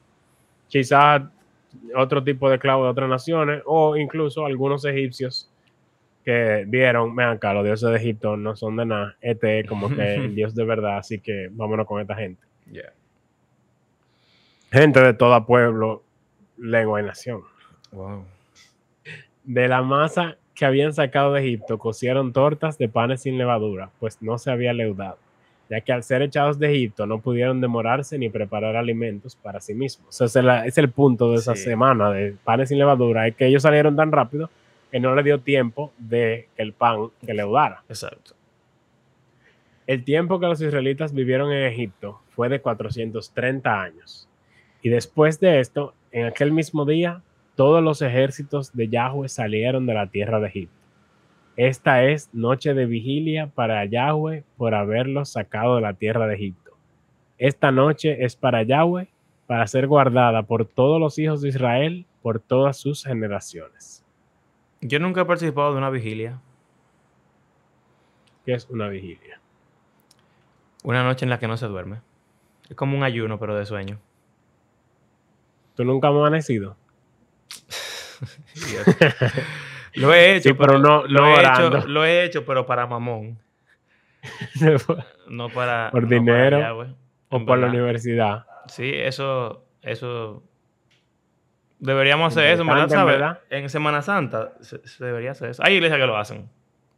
[0.69, 1.23] quizás
[1.95, 5.51] otro tipo de esclavos de otras naciones o incluso algunos egipcios
[6.25, 9.89] que vieron, vean acá, los dioses de Egipto no son de nada, este es como
[9.89, 12.43] que el dios de verdad, así que vámonos con esta gente.
[12.71, 12.93] Yeah.
[14.71, 16.03] Gente de todo pueblo,
[16.59, 17.43] lengua y nación.
[17.93, 18.25] Wow.
[19.45, 24.21] De la masa que habían sacado de Egipto cocieron tortas de panes sin levadura, pues
[24.21, 25.17] no se había leudado,
[25.71, 29.75] ya que al ser echados de Egipto no pudieron demorarse ni preparar alimentos para sí
[29.75, 30.09] mismos.
[30.09, 31.65] O sea, ese es, la- es el punto de esa Sí.
[31.65, 34.51] semana de panes sin levadura, es que ellos salieron tan rápido
[34.91, 37.83] que no le dio tiempo de que el pan que leudara.
[37.89, 38.33] Exacto.
[39.87, 44.29] El tiempo que los israelitas vivieron en Egipto fue de 430 años.
[44.83, 47.23] Y después de esto, en aquel mismo día,
[47.57, 50.78] todos los ejércitos de Yahweh salieron de la tierra de Egipto.
[51.59, 56.77] Esta es noche de vigilia para Yahweh por haberlos sacado de la tierra de Egipto.
[57.37, 59.09] Esta noche es para Yahweh
[59.49, 64.05] para ser guardada por todos los hijos de Israel por todas sus generaciones.
[64.81, 66.41] Yo nunca he participado de una vigilia.
[68.47, 69.41] ¿Qué es una vigilia?
[70.85, 72.03] Una noche en la que no se duerme.
[72.71, 73.99] Es como un ayuno, pero de sueño.
[75.75, 76.77] ¿Tú nunca has amanecido?
[79.95, 82.87] Lo he hecho, Sí, pero no- lo, no he hecho, lo he hecho, pero para
[82.87, 83.39] mamón.
[85.29, 85.91] No para.
[85.91, 86.87] Por no para dinero,
[87.29, 88.47] o por la universidad.
[88.67, 90.43] Sí, eso, eso.
[91.79, 92.89] Deberíamos hacer eso, en ¿verdad?
[92.89, 93.15] ¿Sabes?
[93.15, 93.41] verdad.
[93.51, 95.63] En Semana Santa se, se debería hacer eso.
[95.65, 96.49] Hay iglesias que lo hacen.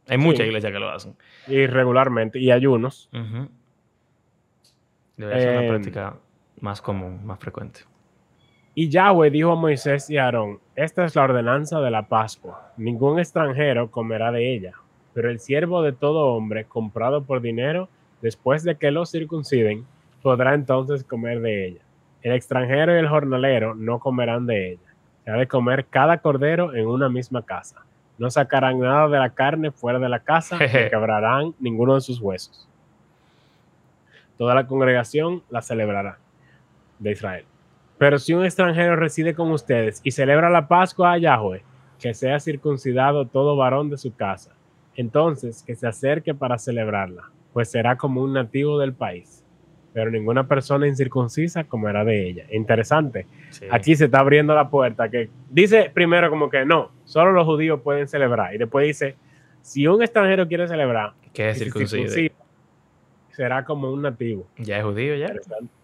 [0.07, 1.15] Hay muchas iglesias que lo hacen.
[1.47, 3.09] Y regularmente, y ayunos.
[3.13, 3.49] Ujú.
[5.17, 5.69] Debería ser una Em.
[5.69, 6.15] práctica
[6.61, 7.81] más común, más frecuente.
[8.73, 12.71] Y Yahweh dijo a Moisés y a Aarón, esta es la ordenanza de la Pascua.
[12.77, 14.71] Ningún extranjero comerá de ella,
[15.13, 17.89] pero el siervo de todo hombre comprado por dinero,
[18.21, 19.85] después de que lo circunciden,
[20.21, 21.81] podrá entonces comer de ella.
[22.21, 24.93] El extranjero y el jornalero no comerán de ella.
[25.25, 27.83] Se ha de comer cada cordero en una misma casa.
[28.17, 32.21] No sacarán nada de la carne fuera de la casa, ni quebrarán ninguno de sus
[32.21, 32.69] huesos.
[34.37, 36.17] Toda la congregación la celebrará
[36.99, 37.45] de Israel.
[38.01, 41.61] Pero si un extranjero reside con ustedes y celebra la Pascua a Yahweh,
[41.99, 44.55] que sea circuncidado todo varón de su casa,
[44.95, 49.45] entonces que se acerque para celebrarla, pues será como un nativo del país.
[49.93, 52.45] Pero ninguna persona incircuncisa comerá de ella.
[52.49, 53.27] Interesante.
[53.51, 53.67] Sí.
[53.69, 57.81] Aquí se está abriendo la puerta que dice primero como que no, solo los judíos
[57.81, 58.55] pueden celebrar.
[58.55, 59.15] Y después dice,
[59.61, 62.31] si un extranjero quiere celebrar, que es
[63.29, 64.47] será como un nativo.
[64.57, 65.27] Ya es judío, ya.
[65.27, 65.80] Interesante.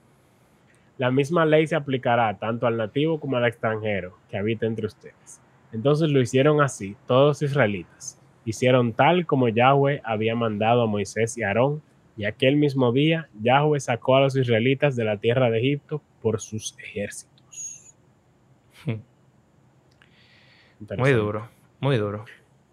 [0.97, 5.41] La misma ley se aplicará tanto al nativo como al extranjero que habita entre ustedes.
[5.71, 8.19] Entonces lo hicieron así, todos los israelitas.
[8.45, 11.81] Hicieron tal como Yahweh había mandado a Moisés y Aarón,
[12.15, 16.39] y aquel mismo día Yahweh sacó a los israelitas de la tierra de Egipto por
[16.41, 17.95] sus ejércitos.
[18.85, 19.01] Muy
[20.81, 21.13] Interesante.
[21.13, 22.25] duro, muy duro.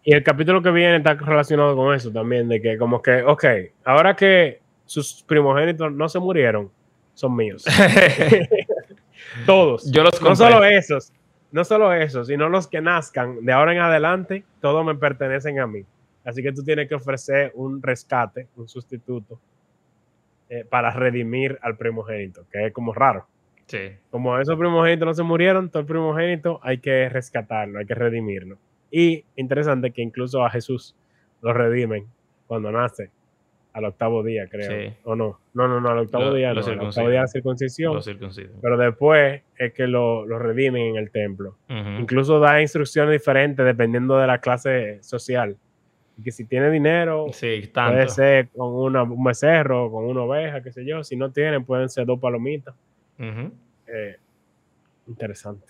[0.02, 3.44] Y el capítulo que viene está relacionado con eso también, de que como que, ok,
[3.84, 6.70] ahora que sus primogénitos no se murieron,
[7.14, 7.64] son míos.
[9.46, 9.90] Todos.
[9.90, 10.36] Yo los no compré.
[10.36, 11.12] solo esos,
[11.52, 15.66] no solo esos, sino los que nazcan de ahora en adelante, todos me pertenecen a
[15.66, 15.84] mí.
[16.24, 19.38] Así que tú tienes que ofrecer un rescate, un sustituto,
[20.48, 23.26] eh, para redimir al primogénito, que es como raro.
[23.66, 23.92] Sí.
[24.10, 28.58] Como esos primogénitos no se murieron, todo el primogénito hay que rescatarlo, hay que redimirlo.
[28.90, 30.94] Y interesante que incluso a Jesús
[31.40, 32.06] lo redimen
[32.46, 33.10] cuando nace,
[33.74, 34.70] al octavo día, creo.
[34.70, 34.94] Sí.
[35.04, 37.24] O no, no, no, no, al octavo Lo- día, lo no, al octavo día de
[37.24, 38.00] la circuncisión.
[38.62, 41.56] Pero después es que lo, lo redimen en el templo.
[41.68, 45.56] Incluso da instrucciones diferentes dependiendo de la clase social.
[46.16, 48.08] Y que si tiene dinero, Sí, puede tanto.
[48.10, 51.02] ser con una, un becerro, con una oveja, qué sé yo.
[51.02, 52.74] Si no tienen, pueden ser dos palomitas.
[53.18, 54.16] Eh,
[55.08, 55.66] interesante.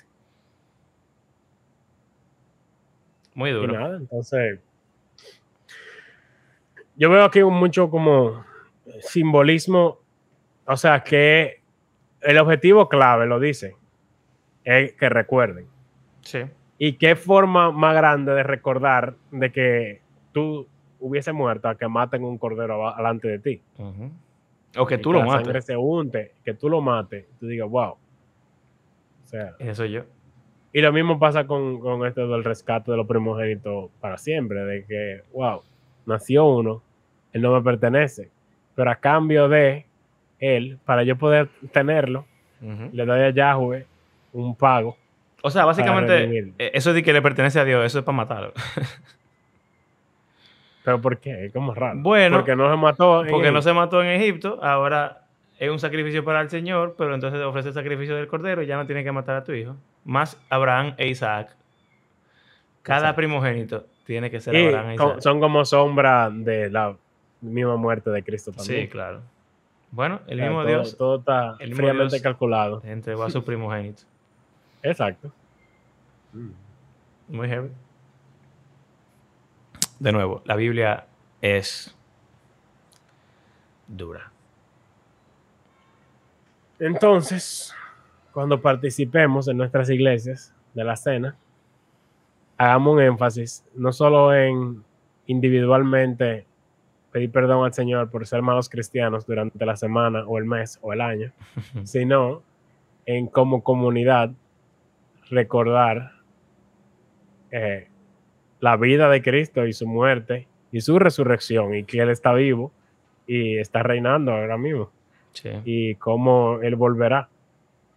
[3.34, 3.72] Muy Y duro.
[3.72, 4.60] nada, entonces.
[6.96, 8.44] Yo veo aquí un mucho como
[9.00, 9.98] simbolismo.
[10.66, 11.60] O sea, que
[12.20, 13.76] el objetivo clave, lo dice,
[14.64, 15.66] es que recuerden.
[16.22, 16.40] Sí.
[16.78, 20.00] ¿Y qué forma más grande de recordar de que
[20.32, 20.66] tú
[21.00, 23.62] hubiese muerto a que maten un cordero delante de ti?
[24.76, 25.64] O que Y tú lo la mates.
[25.66, 27.90] se unte, que tú lo mates, tú digas, wow.
[27.92, 30.02] O sea, Eso yo.
[30.72, 34.84] y lo mismo pasa con, con esto del rescate de los primogénitos para siempre, de
[34.84, 35.60] que, wow,
[36.06, 36.82] nació uno,
[37.32, 38.30] él no me pertenece,
[38.74, 39.86] pero a cambio de
[40.38, 42.26] él, para yo poder tenerlo,
[42.60, 43.86] le doy a Yahweh
[44.32, 44.96] un pago.
[45.42, 48.52] O sea, básicamente, eh, eso de que le pertenece a Dios, eso es para matarlo.
[50.84, 51.46] ¿Pero por qué?
[51.46, 51.98] Es como raro.
[52.00, 53.24] Bueno, porque no se mató.
[53.24, 53.54] en Porque él.
[53.54, 55.22] no se mató en Egipto, ahora
[55.58, 58.76] es un sacrificio para el Señor, pero entonces ofrece el sacrificio del cordero y ya
[58.76, 59.76] no tiene que matar a tu hijo.
[60.04, 61.54] Más Abraham e Isaac.
[62.82, 63.16] Cada Exacto.
[63.16, 66.96] primogénito tiene que ser Y Abraham co- son como sombra de la
[67.40, 68.86] misma muerte de Cristo Sí, también.
[68.88, 69.20] claro.
[69.90, 72.82] Bueno, el mismo todo, Dios Todo está el mismo fríamente Dios- calculado.
[72.84, 74.02] entregó a su primogénito.
[74.82, 75.32] Exacto.
[77.28, 77.70] Muy heavy.
[80.00, 81.06] de nuevo, la Biblia
[81.40, 81.96] es
[83.86, 84.30] dura.
[86.78, 87.72] Entonces,
[88.32, 91.36] cuando participemos en nuestras iglesias de la cena,
[92.56, 94.82] hagamos un énfasis no solo en
[95.26, 96.46] individualmente
[97.12, 100.92] pedir perdón al Señor por ser malos cristianos durante la semana o el mes o
[100.92, 101.32] el año,
[101.84, 102.42] sino
[103.06, 104.30] en como comunidad
[105.30, 106.12] recordar
[107.50, 107.88] eh,
[108.60, 112.72] la vida de Cristo y su muerte y su resurrección y que Él está vivo
[113.26, 114.90] y está reinando ahora mismo
[115.32, 115.50] Sí.
[115.64, 117.28] y cómo Él volverá,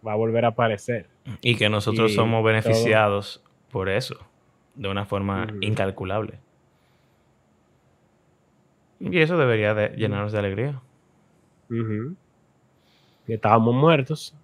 [0.04, 1.06] va a volver a aparecer.
[1.40, 2.42] Y que nosotros Y somos todo.
[2.48, 4.16] beneficiados por eso,
[4.78, 6.38] de una forma incalculable.
[9.00, 10.80] Y eso debería de llenarnos de alegría.
[11.68, 14.34] Que estábamos muertos,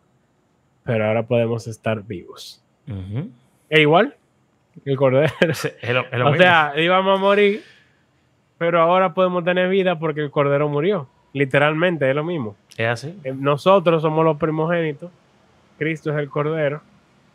[0.85, 2.63] pero ahora podemos estar vivos.
[3.71, 4.15] E igual,
[4.85, 5.33] el cordero.
[5.41, 6.37] Es, es lo, es lo o mismo.
[6.43, 7.63] sea, íbamos a morir,
[8.59, 11.09] pero ahora podemos tener vida porque el cordero murió.
[11.33, 12.55] Literalmente es lo mismo.
[12.77, 13.19] es así.
[13.25, 15.11] Eh, Nosotros somos los primogénitos,
[15.79, 16.81] Cristo es el cordero,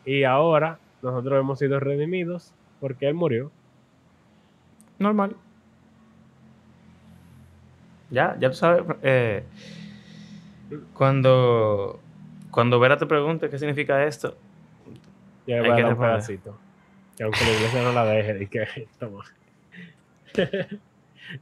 [0.06, 3.52] y ahora nosotros hemos sido redimidos porque Él murió.
[4.98, 5.36] Normal.
[8.10, 8.84] Ya, ya tú sabes.
[9.04, 9.44] eh,
[10.94, 12.00] cuando,
[12.52, 14.36] cuando Vera te pregunte qué significa esto,
[15.48, 16.12] Ya le Hay voy a que dar un responder.
[16.18, 16.58] pedacito.
[17.18, 19.24] Que aunque la iglesia no la deje, y que toma.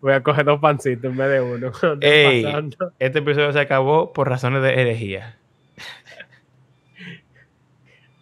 [0.01, 1.71] Voy a coger dos pancitos en vez de uno.
[2.01, 2.45] Ey.
[2.99, 5.37] este episodio se acabó por razones de herejía.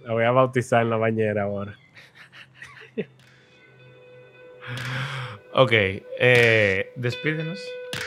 [0.03, 1.76] La voy a bautizar en la bañera ahora.
[5.53, 7.59] Ok, eh, despídenos.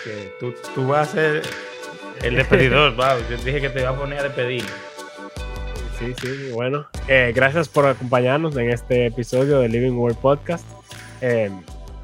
[0.04, 1.42] Que tú, tú vas a ser
[2.22, 2.94] el despedidor.
[2.96, 4.64] wow, yo dije que te iba a poner a despedir.
[5.98, 6.86] Sí, sí, bueno.
[7.08, 10.64] eh, gracias por acompañarnos en este episodio de Living Word Podcast.
[11.20, 11.50] Eh,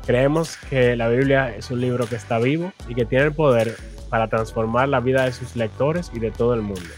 [0.05, 3.77] creemos que la Biblia es un libro que está vivo y que tiene el poder
[4.11, 6.91] para transformar la vida de sus lectores y de todo el mundo.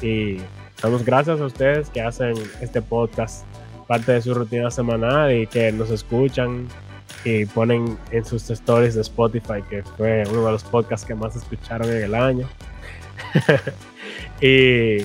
[0.00, 0.36] Y
[0.80, 3.44] damos gracias a ustedes que hacen este podcast
[3.88, 6.68] parte de su rutina semanal y que nos escuchan
[7.24, 11.34] y ponen en sus stories de Spotify, que fue uno de los podcasts que más
[11.36, 12.48] escucharon en el año.
[14.40, 14.98] y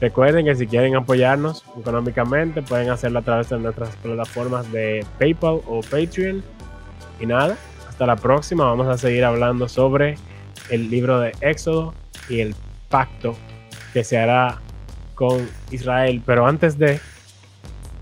[0.00, 5.60] recuerden que si quieren apoyarnos económicamente, pueden hacerlo a través de nuestras plataformas de PayPal
[5.66, 6.42] o Patreon.
[7.20, 7.56] Y nada,
[7.88, 8.64] hasta la próxima.
[8.64, 10.16] Vamos a seguir hablando sobre
[10.70, 11.94] el libro de Éxodo
[12.28, 12.54] y el
[12.88, 13.36] pacto
[13.92, 14.58] que se hará
[15.14, 16.22] con Israel.
[16.24, 16.98] Pero antes de,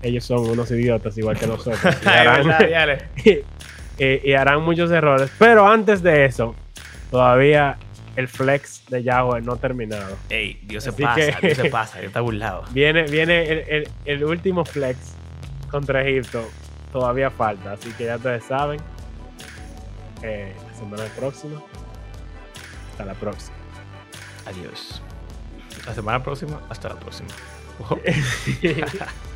[0.01, 1.95] ellos son unos idiotas igual que nosotros.
[2.03, 3.03] Y harán-
[3.99, 4.21] dale.
[4.23, 5.31] y, harán muchos errores.
[5.37, 6.55] Pero antes de eso,
[7.11, 7.77] todavía
[8.15, 10.17] el flex de Yahweh no ha terminado.
[10.29, 12.63] Ey, Dios se Así pasa, que- Dios se pasa, Dios está burlado.
[12.71, 14.97] Viene, viene el, el- el último flex
[15.71, 16.43] contra Egipto.
[16.91, 17.73] Todavía falta.
[17.73, 18.79] Así que ya ustedes saben.
[20.23, 21.61] Eh, la semana próxima.
[22.91, 23.55] Hasta la próxima.
[24.47, 25.01] Adiós.
[25.85, 27.29] La semana próxima, hasta la próxima.